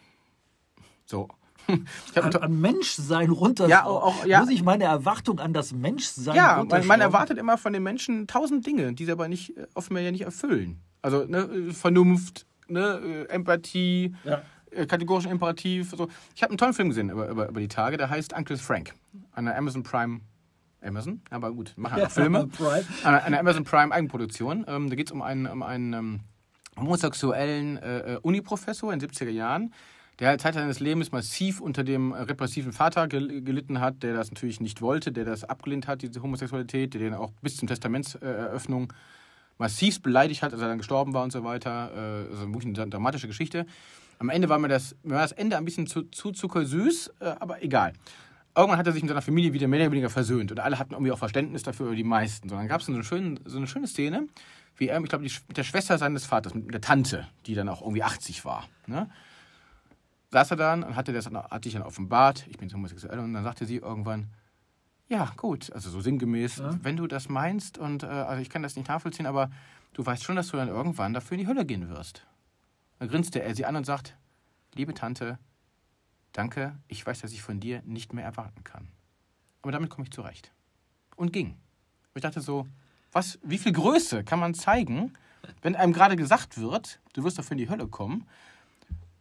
[1.05, 1.27] So.
[2.15, 3.69] An, an, Menschsein runterschrauben.
[3.69, 4.41] Ja, auch, ja.
[4.41, 8.27] Muss ich meine Erwartung an das Menschsein Ja, man, man erwartet immer von den Menschen
[8.27, 10.81] tausend Dinge, die sie aber nicht, äh, offenbar ja nicht erfüllen.
[11.01, 14.41] Also ne, Vernunft, ne, äh, Empathie, ja.
[14.71, 15.91] Äh, kategorischen Imperativ.
[15.91, 16.09] So.
[16.35, 18.93] Ich habe einen tollen Film gesehen über, über, über die Tage, der heißt Uncle Frank.
[19.31, 20.21] An der Amazon Prime
[20.81, 22.49] Amazon, aber gut, machen ja, Filme.
[23.03, 24.65] Eine, eine Amazon Prime Eigenproduktion.
[24.67, 26.19] Ähm, da geht es um einen, um einen ähm,
[26.77, 29.73] homosexuellen äh, äh Uniprofessor in den 70er Jahren,
[30.19, 34.81] der Zeit seines Lebens massiv unter dem repressiven Vater gelitten hat, der das natürlich nicht
[34.81, 38.93] wollte, der das abgelehnt hat, diese Homosexualität, der den auch bis zum Testamentseröffnung
[39.57, 41.91] massiv beleidigt hat, als er dann gestorben war und so weiter.
[41.95, 43.65] Äh, also wirklich eine dramatische Geschichte.
[44.19, 47.25] Am Ende war mir das, mir war das Ende ein bisschen zu, zu zuckersüß, äh,
[47.39, 47.93] aber egal.
[48.55, 50.93] Irgendwann hat er sich mit seiner Familie wieder mehr oder weniger versöhnt und alle hatten
[50.93, 52.49] irgendwie auch Verständnis dafür, die meisten.
[52.49, 54.27] So, dann gab es so, so eine schöne Szene,
[54.77, 57.81] wie er, ich glaube, mit der Schwester seines Vaters, mit der Tante, die dann auch
[57.81, 58.67] irgendwie 80 war.
[58.87, 59.09] Ne?
[60.31, 63.43] Saß er dann und hatte, das, hatte ich dann offenbart, ich bin homosexuell, und dann
[63.43, 64.29] sagte sie irgendwann,
[65.09, 66.77] ja, gut, also so sinngemäß, ja.
[66.81, 69.51] wenn du das meinst und äh, also ich kann das nicht nachvollziehen, aber
[69.93, 72.25] du weißt schon, dass du dann irgendwann dafür in die Hölle gehen wirst.
[72.99, 74.15] Dann grinste er sie an und sagt,
[74.73, 75.37] liebe Tante,
[76.31, 78.87] danke, ich weiß, dass ich von dir nicht mehr erwarten kann.
[79.61, 80.51] Aber damit komme ich zurecht.
[81.15, 81.49] Und ging.
[81.51, 82.67] Und ich dachte so,
[83.13, 85.13] was, wie viel Größe kann man zeigen,
[85.61, 88.27] wenn einem gerade gesagt wird, du wirst dafür in die Hölle kommen,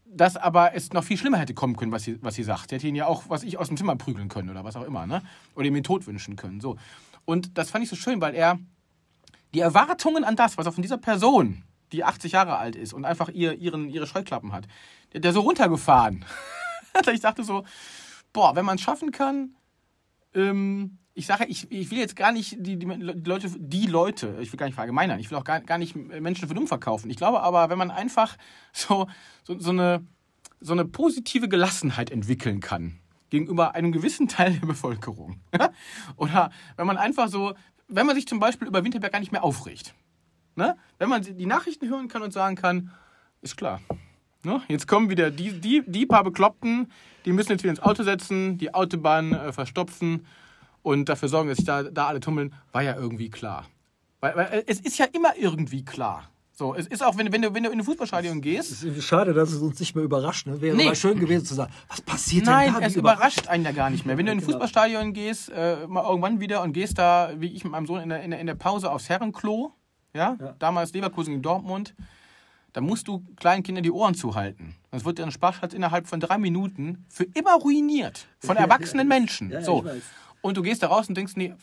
[0.07, 2.71] dass aber es noch viel schlimmer hätte kommen können, was sie, was sie sagt.
[2.71, 4.85] Sie hätte ihn ja auch, was ich, aus dem Zimmer prügeln können oder was auch
[4.85, 5.23] immer, ne?
[5.55, 6.61] Oder ihm den Tod wünschen können.
[6.61, 6.77] So.
[7.25, 8.59] Und das fand ich so schön, weil er
[9.55, 13.05] die Erwartungen an das, was er von dieser Person, die 80 Jahre alt ist und
[13.05, 14.67] einfach ihr, ihren, ihre Scheuklappen hat,
[15.13, 16.25] der, der so runtergefahren.
[17.13, 17.65] ich dachte so,
[18.33, 19.55] boah, wenn man es schaffen kann,
[20.35, 24.53] ähm, ich sage, ich, ich will jetzt gar nicht die, die, Leute, die Leute, ich
[24.53, 27.11] will gar nicht verallgemeinern, ich will auch gar, gar nicht Menschen für dumm verkaufen.
[27.11, 28.37] Ich glaube aber, wenn man einfach
[28.73, 29.09] so,
[29.45, 30.07] so, so, eine,
[30.61, 32.99] so eine positive Gelassenheit entwickeln kann
[33.29, 35.41] gegenüber einem gewissen Teil der Bevölkerung,
[36.17, 37.55] oder wenn man einfach so,
[37.89, 39.95] wenn man sich zum Beispiel über Winterberg gar nicht mehr aufregt,
[40.55, 40.77] ne?
[40.99, 42.91] wenn man die Nachrichten hören kann und sagen kann,
[43.41, 43.81] ist klar,
[44.45, 44.61] Ne?
[44.67, 46.91] Jetzt kommen wieder die, die, die paar Bekloppten,
[47.25, 50.27] die müssen jetzt wieder ins Auto setzen, die Autobahn äh, verstopfen
[50.83, 53.67] und dafür sorgen, dass sich da, da alle tummeln, war ja irgendwie klar.
[54.21, 56.29] Weil, weil äh, es ist ja immer irgendwie klar.
[56.55, 58.71] So, es ist auch, wenn, wenn, du, wenn du in ein Fußballstadion gehst.
[58.71, 60.47] Es ist schade, dass es uns nicht mehr überrascht.
[60.47, 60.61] Ne?
[60.61, 60.85] Wäre nee.
[60.85, 62.81] mal schön gewesen zu sagen, was passiert Nein, denn da?
[62.81, 64.19] Nein, es überrascht einen ja gar nicht mehr.
[64.19, 64.53] Wenn du in ein genau.
[64.53, 68.11] Fußballstadion gehst, äh, mal irgendwann wieder und gehst da, wie ich mit meinem Sohn in
[68.11, 69.73] der, in der, in der Pause aufs Herrenklo,
[70.15, 70.37] ja?
[70.39, 70.55] ja.
[70.59, 71.95] damals Leverkusen in Dortmund,
[72.75, 74.75] da musst du kleinen Kindern die Ohren zuhalten.
[74.91, 78.27] Sonst wird deren Spaß innerhalb von drei Minuten für immer ruiniert.
[78.39, 79.51] Von erwachsenen Menschen.
[79.51, 79.85] Ja, so.
[80.43, 81.55] Und du gehst da raus und denkst, nee,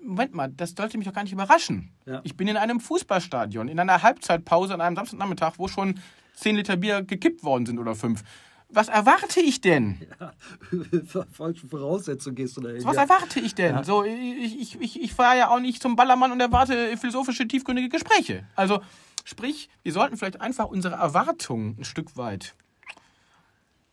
[0.00, 1.92] Moment mal, das sollte mich doch gar nicht überraschen.
[2.06, 2.20] Ja.
[2.24, 6.00] Ich bin in einem Fußballstadion, in einer Halbzeitpause an einem Samstagnachmittag, wo schon
[6.34, 8.22] zehn Liter Bier gekippt worden sind oder fünf.
[8.68, 10.00] Was erwarte ich denn?
[10.20, 10.32] Ja,
[11.32, 12.84] falsche Voraussetzungen gehst du da hin.
[12.84, 13.02] Was ja.
[13.02, 13.76] erwarte ich denn?
[13.76, 13.84] Ja.
[13.84, 17.88] So, ich, ich, ich, ich fahre ja auch nicht zum Ballermann und erwarte philosophische, tiefgründige
[17.88, 18.44] Gespräche.
[18.56, 18.80] Also,
[19.26, 22.54] Sprich, wir sollten vielleicht einfach unsere Erwartungen ein Stück weit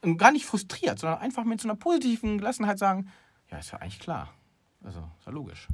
[0.01, 3.11] und gar nicht frustriert, sondern einfach mit so einer positiven Gelassenheit sagen,
[3.53, 4.29] ja, ist ja eigentlich klar.
[4.83, 5.67] Also, ist ja logisch.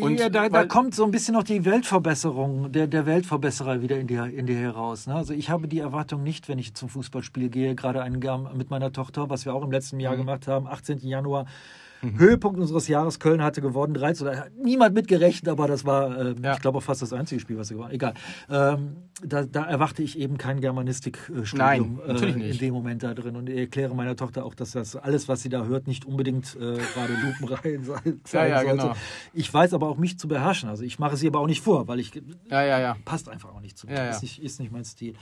[0.00, 3.96] Und ja, da, da, kommt so ein bisschen noch die Weltverbesserung, der, der Weltverbesserer wieder
[3.96, 5.06] in dir, in dir heraus.
[5.06, 5.14] Ne?
[5.14, 8.20] Also ich habe die Erwartung nicht, wenn ich zum Fußballspiel gehe, gerade einen
[8.56, 10.18] mit meiner Tochter, was wir auch im letzten Jahr mhm.
[10.18, 10.98] gemacht haben, 18.
[10.98, 11.46] Januar,
[12.04, 12.18] Mhm.
[12.18, 13.18] Höhepunkt unseres Jahres.
[13.18, 14.36] Köln hatte gewonnen, 3 zu 3.
[14.36, 16.54] Hat niemand mitgerechnet, aber das war, äh, ja.
[16.54, 18.14] ich glaube, fast das einzige Spiel, was sie gewonnen Egal.
[18.50, 23.36] Ähm, da, da, erwarte ich eben kein Germanistikstudium äh, in dem Moment da drin.
[23.36, 26.56] Und ich erkläre meiner Tochter auch, dass das alles, was sie da hört, nicht unbedingt
[26.56, 28.82] äh, gerade Lupenreihen sein, sein ja, ja, sollte.
[28.82, 28.96] Genau.
[29.32, 30.68] Ich weiß aber auch, mich zu beherrschen.
[30.68, 32.12] Also ich mache sie aber auch nicht vor, weil ich
[32.50, 32.96] ja, ja, ja.
[33.04, 34.10] passt einfach auch nicht zu mir.
[34.10, 35.14] Ist, nicht, ist nicht mein Stil.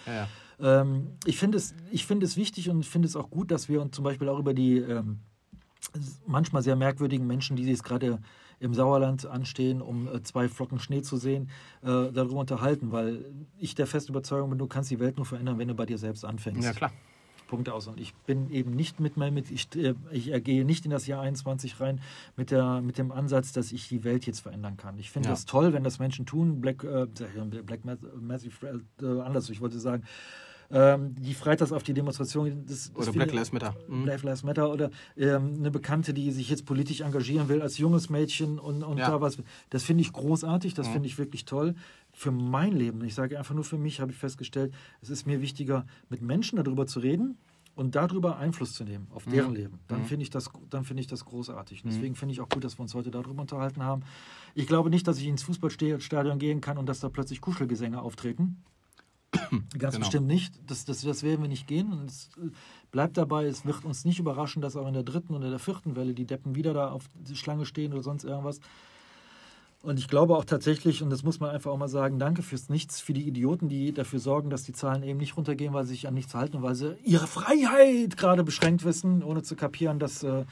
[0.60, 3.80] Ähm, ich finde es, find es wichtig und ich finde es auch gut, dass wir
[3.82, 5.20] uns zum Beispiel auch über die ähm,
[6.26, 8.18] manchmal sehr merkwürdigen Menschen, die sich gerade
[8.60, 11.50] im Sauerland anstehen, um äh, zwei Flocken Schnee zu sehen,
[11.82, 13.24] äh, darüber unterhalten, weil
[13.58, 15.98] ich der festen Überzeugung bin, du kannst die Welt nur verändern, wenn du bei dir
[15.98, 16.62] selbst anfängst.
[16.62, 16.92] Ja, klar.
[17.48, 17.86] Punkt aus.
[17.86, 21.06] Und ich bin eben nicht mit meinem, mit, ich, äh, ich gehe nicht in das
[21.06, 22.00] Jahr 21 rein
[22.36, 24.98] mit, der, mit dem Ansatz, dass ich die Welt jetzt verändern kann.
[24.98, 25.34] Ich finde ja.
[25.34, 26.62] das toll, wenn das Menschen tun.
[26.62, 27.06] Black, äh,
[27.62, 27.80] Black
[28.18, 30.04] Massive, äh, anders, ich wollte sagen,
[30.72, 32.64] ähm, die freitags auf die Demonstration.
[32.66, 33.74] Das, das oder Black Lives Matter.
[33.88, 34.04] Mhm.
[34.04, 38.08] Black Lives Matter oder ähm, eine Bekannte, die sich jetzt politisch engagieren will als junges
[38.08, 39.10] Mädchen und, und ja.
[39.10, 39.38] da was.
[39.70, 40.92] Das finde ich großartig, das mhm.
[40.92, 41.74] finde ich wirklich toll.
[42.12, 45.40] Für mein Leben, ich sage einfach nur für mich, habe ich festgestellt, es ist mir
[45.40, 47.38] wichtiger, mit Menschen darüber zu reden,
[47.74, 49.56] und darüber Einfluss zu nehmen auf deren mhm.
[49.56, 50.04] Leben, dann mhm.
[50.04, 50.50] finde ich, das,
[50.82, 51.84] find ich das großartig.
[51.84, 51.94] Und mhm.
[51.94, 54.02] deswegen finde ich auch gut, dass wir uns heute darüber unterhalten haben.
[54.54, 58.62] Ich glaube nicht, dass ich ins Fußballstadion gehen kann und dass da plötzlich Kuschelgesänge auftreten.
[59.78, 59.98] Ganz genau.
[59.98, 60.54] bestimmt nicht.
[60.66, 61.92] Das, das, das werden wir nicht gehen.
[61.92, 62.30] Und es
[62.90, 65.96] bleibt dabei, es wird uns nicht überraschen, dass auch in der dritten oder der vierten
[65.96, 68.60] Welle die Deppen wieder da auf die Schlange stehen oder sonst irgendwas.
[69.82, 72.68] Und ich glaube auch tatsächlich, und das muss man einfach auch mal sagen, danke fürs
[72.68, 75.94] Nichts, für die Idioten, die dafür sorgen, dass die Zahlen eben nicht runtergehen, weil sie
[75.94, 80.22] sich an nichts halten, weil sie ihre Freiheit gerade beschränkt wissen, ohne zu kapieren, dass
[80.22, 80.44] äh,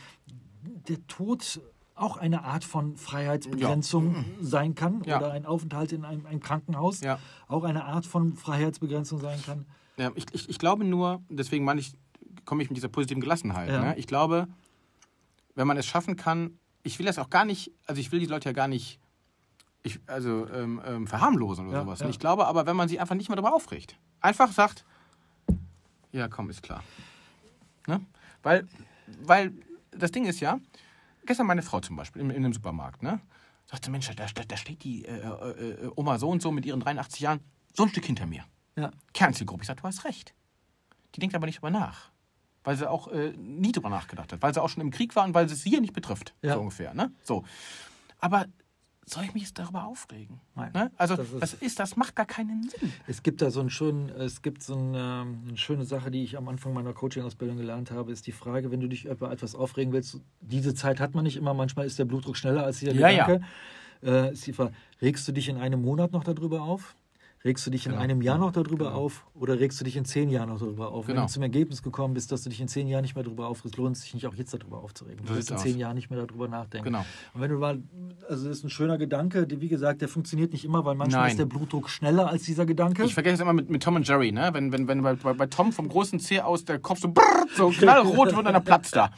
[0.89, 1.61] der Tod
[2.01, 4.25] auch eine Art von Freiheitsbegrenzung ja.
[4.41, 5.19] sein kann ja.
[5.19, 7.19] oder ein Aufenthalt in einem, einem Krankenhaus ja.
[7.49, 9.67] auch eine Art von Freiheitsbegrenzung sein kann.
[9.97, 11.95] Ja, ich, ich, ich glaube nur, deswegen meine ich,
[12.45, 13.69] komme ich mit dieser positiven Gelassenheit.
[13.69, 13.95] Ne?
[13.99, 14.49] Ich glaube,
[15.55, 18.27] wenn man es schaffen kann, ich will das auch gar nicht, also ich will die
[18.27, 18.99] Leute ja gar nicht
[19.83, 22.03] ich, also, ähm, ähm, verharmlosen oder sowas.
[22.03, 24.85] Ich glaube aber, wenn man sich einfach nicht mehr darüber aufregt, einfach sagt,
[26.13, 26.83] ja komm, ist klar.
[27.87, 28.01] Ne?
[28.43, 28.67] Weil,
[29.23, 29.53] weil
[29.91, 30.59] das Ding ist ja,
[31.27, 33.21] gestern meine Frau zum Beispiel in, in einem Supermarkt, ne?
[33.67, 36.81] Sagte, Mensch, da, da steht die äh, äh, äh, Oma so und so mit ihren
[36.81, 37.41] 83 Jahren
[37.73, 38.45] so ein Stück hinter mir.
[38.77, 38.91] Ja.
[39.13, 39.63] Kernzielgruppe.
[39.63, 40.35] Ich sage, du hast recht.
[41.15, 42.11] Die denkt aber nicht drüber nach.
[42.65, 45.25] weil sie auch äh, nie drüber nachgedacht hat, weil sie auch schon im Krieg war
[45.25, 46.55] und weil sie es hier nicht betrifft, Ja.
[46.55, 46.95] so ungefähr.
[46.95, 47.13] Ne?
[47.23, 47.45] So.
[48.19, 48.47] Aber
[49.13, 50.41] soll ich mich jetzt darüber aufregen?
[50.55, 50.71] Nein.
[50.73, 50.91] Ne?
[50.97, 52.93] Also Das ist- das ist, das macht gar keinen Sinn.
[53.07, 56.23] Es gibt da so einen schönen, es gibt so einen, ähm, eine schöne Sache, die
[56.23, 59.55] ich am Anfang meiner Coaching-Ausbildung gelernt habe, ist die Frage, wenn du dich über etwas
[59.55, 62.93] aufregen willst, diese Zeit hat man nicht immer, manchmal ist der Blutdruck schneller als dieser
[62.93, 63.27] Ja, ja.
[63.27, 63.47] Gedanke.
[64.03, 66.95] Äh, ist die Frage, regst du dich in einem Monat noch darüber auf?
[67.43, 68.03] Regst du dich in Genau.
[68.05, 68.99] einem Jahr noch darüber Genau.
[68.99, 71.09] auf oder regst du dich in zehn Jahren noch darüber auf?
[71.09, 71.27] Wenn Genau.
[71.27, 73.79] du zum Ergebnis gekommen bist, dass du dich in zehn Jahren nicht mehr darüber aufregst,
[73.79, 75.25] lohnt es sich nicht auch jetzt darüber aufzuregen.
[75.25, 75.79] Du wirst in zehn.
[75.79, 76.85] Jahren nicht mehr darüber nachdenken.
[76.85, 77.03] Genau.
[77.33, 77.83] Und wenn du mal,
[78.29, 81.23] also das ist ein schöner Gedanke, die, wie gesagt, der funktioniert nicht immer, weil manchmal
[81.23, 81.31] Nein.
[81.31, 83.05] ist der Blutdruck schneller als dieser Gedanke.
[83.05, 84.51] Ich vergesse es immer mit, mit Tom und Jerry, ne?
[84.53, 87.47] Wenn, wenn, wenn bei, bei, bei Tom vom großen C aus der Kopf so, brrr,
[87.57, 89.11] so knallrot wird und dann platzt da.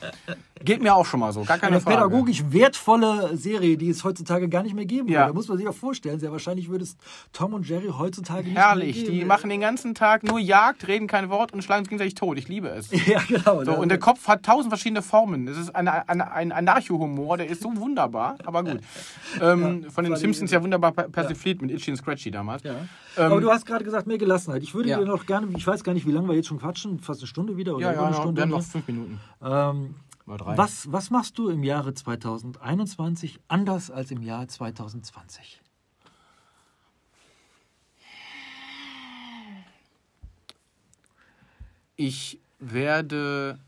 [0.65, 1.97] Geht mir auch schon mal so, gar keine eine Frage.
[1.97, 5.21] pädagogisch wertvolle Serie, die es heutzutage gar nicht mehr geben Ja.
[5.21, 5.29] würde.
[5.29, 6.97] Da muss man sich auch vorstellen, sehr wahrscheinlich würde es
[7.33, 9.13] Tom und Jerry heutzutage nicht mehr Herrlich, geben.
[9.13, 12.39] die machen den ganzen Tag nur Jagd, reden kein Wort und schlagen sich gegenseitig tot.
[12.39, 12.91] Ich liebe es.
[13.07, 13.65] Ja, genau.
[13.65, 15.47] So, und der Kopf hat tausend verschiedene Formen.
[15.47, 18.81] Das ist eine, eine, ein Anarcho-Humor, der ist so wunderbar, aber gut.
[19.41, 22.63] Ähm, von den Simpsons ja wunderbar per- persifliert mit Itchy und Scratchy damals.
[22.63, 22.73] ja.
[23.17, 24.63] Ähm, Aber du hast gerade gesagt, mehr Gelassenheit.
[24.63, 24.99] Ich würde Ja.
[24.99, 27.27] dir noch gerne, ich weiß gar nicht, wie lange wir jetzt schon quatschen, fast eine
[27.27, 28.37] Stunde wieder oder ja, ja, eine ja, Stunde.
[28.37, 28.63] wir haben noch ne?
[28.65, 29.21] fünf Minuten.
[29.45, 29.95] ähm.
[30.27, 35.61] Was, was machst du im Jahre 2021 anders als im Jahr 2020?
[41.97, 43.59] Ich werde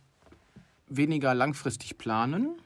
[0.88, 2.56] weniger langfristig planen.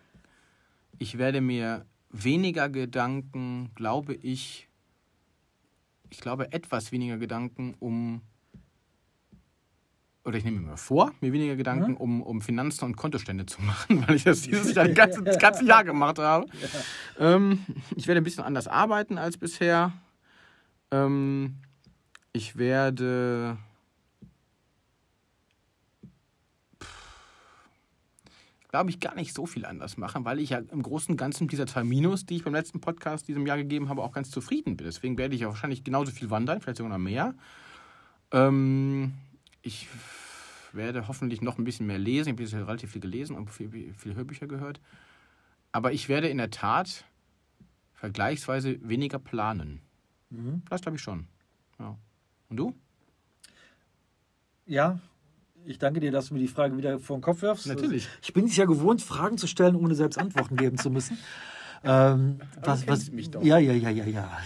[0.99, 4.69] Ich werde mir weniger Gedanken, glaube ich,
[6.11, 8.23] ich glaube etwas weniger Gedanken um,
[10.29, 14.05] oder ich nehme mir vor, mir weniger Gedanken um, um Finanzen und Kontostände zu machen,
[14.07, 16.47] weil ich das dieses Jahr das ganze, das ganze Jahr gemacht habe.
[17.19, 17.65] Ähm,
[17.97, 19.93] ich werde ein bisschen anders arbeiten als bisher.
[20.91, 21.57] Ähm,
[22.33, 23.57] ich werde
[28.69, 31.45] glaube ich, gar nicht so viel anders machen, weil ich ja im Großen und Ganzen
[31.45, 34.31] mit dieser zwei Minus, die ich beim letzten Podcast diesem Jahr gegeben habe, auch ganz
[34.31, 34.87] zufrieden bin.
[34.87, 37.35] Deswegen werde ich ja wahrscheinlich genauso viel wandern, vielleicht sogar noch mehr.
[38.31, 39.15] Ähm,
[39.63, 39.89] ich
[40.75, 42.29] werde hoffentlich noch ein bisschen mehr lesen.
[42.29, 44.81] Ich habe bisher relativ viel gelesen und viel, viel Hörbücher gehört.
[45.73, 47.05] Aber ich werde in der Tat
[47.95, 49.81] vergleichsweise weniger planen.
[50.69, 51.27] Das glaube ich schon.
[51.79, 51.97] Ja.
[52.49, 52.75] Und du?
[54.67, 55.01] Ja,
[55.65, 57.67] ich danke dir, dass du mir die Frage wieder vor den Kopf wirfst.
[57.67, 58.09] Natürlich.
[58.23, 61.19] Ich bin es ja gewohnt, Fragen zu stellen, ohne selbst Antworten geben zu müssen.
[61.85, 63.43] Ähm, was, was, mich doch.
[63.43, 64.39] Ja, ja, ja, ja, ja.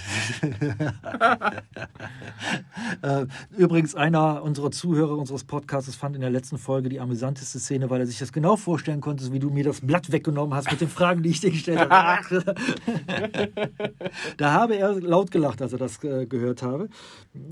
[3.22, 3.26] äh,
[3.56, 8.00] übrigens, einer unserer Zuhörer unseres Podcasts fand in der letzten Folge die amüsanteste Szene, weil
[8.00, 10.88] er sich das genau vorstellen konnte, wie du mir das Blatt weggenommen hast mit den
[10.88, 12.44] Fragen, die ich dir gestellt habe.
[14.36, 16.88] da habe er laut gelacht, als er das äh, gehört habe.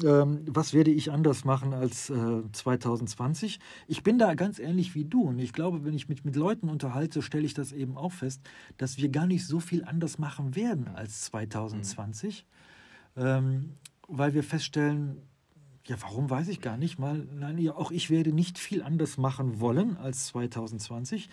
[0.05, 3.61] Ähm, was werde ich anders machen als äh, 2020?
[3.87, 6.69] Ich bin da ganz ähnlich wie du und ich glaube, wenn ich mich mit Leuten
[6.69, 8.43] unterhalte, stelle ich das eben auch fest,
[8.77, 12.45] dass wir gar nicht so viel anders machen werden als 2020,
[13.17, 13.75] ähm,
[14.09, 15.23] weil wir feststellen,
[15.87, 17.27] ja, warum weiß ich gar nicht mal.
[17.33, 21.29] Nein, ja, auch ich werde nicht viel anders machen wollen als 2020.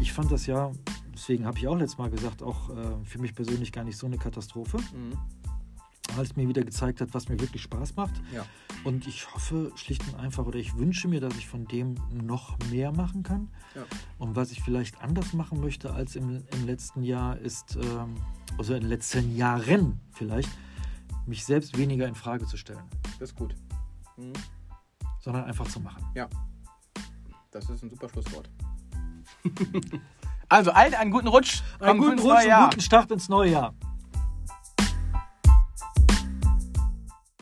[0.00, 0.70] Ich fand das ja,
[1.12, 4.06] deswegen habe ich auch letztes Mal gesagt, auch äh, für mich persönlich gar nicht so
[4.06, 4.78] eine Katastrophe,
[6.16, 8.14] weil es mir wieder gezeigt hat, was mir wirklich Spaß macht.
[8.32, 8.44] Ja.
[8.84, 12.58] Und ich hoffe schlicht und einfach oder ich wünsche mir, dass ich von dem noch
[12.70, 13.48] mehr machen kann.
[13.74, 13.82] Ja.
[14.18, 18.14] Und was ich vielleicht anders machen möchte als im, im letzten Jahr ist, ähm,
[18.58, 20.50] also in den letzten Jahren vielleicht,
[21.26, 22.82] mich selbst weniger in Frage zu stellen,
[23.18, 23.54] Das ist gut.
[24.16, 24.32] Mhm.
[25.20, 26.04] sondern einfach zu machen.
[26.14, 26.28] Ja.
[27.50, 28.50] Das ist ein super Schlusswort.
[30.48, 31.62] also, allen einen guten Rutsch.
[31.80, 32.70] Einen guten Rutsch Jahr.
[32.70, 33.74] guten Start ins neue Jahr.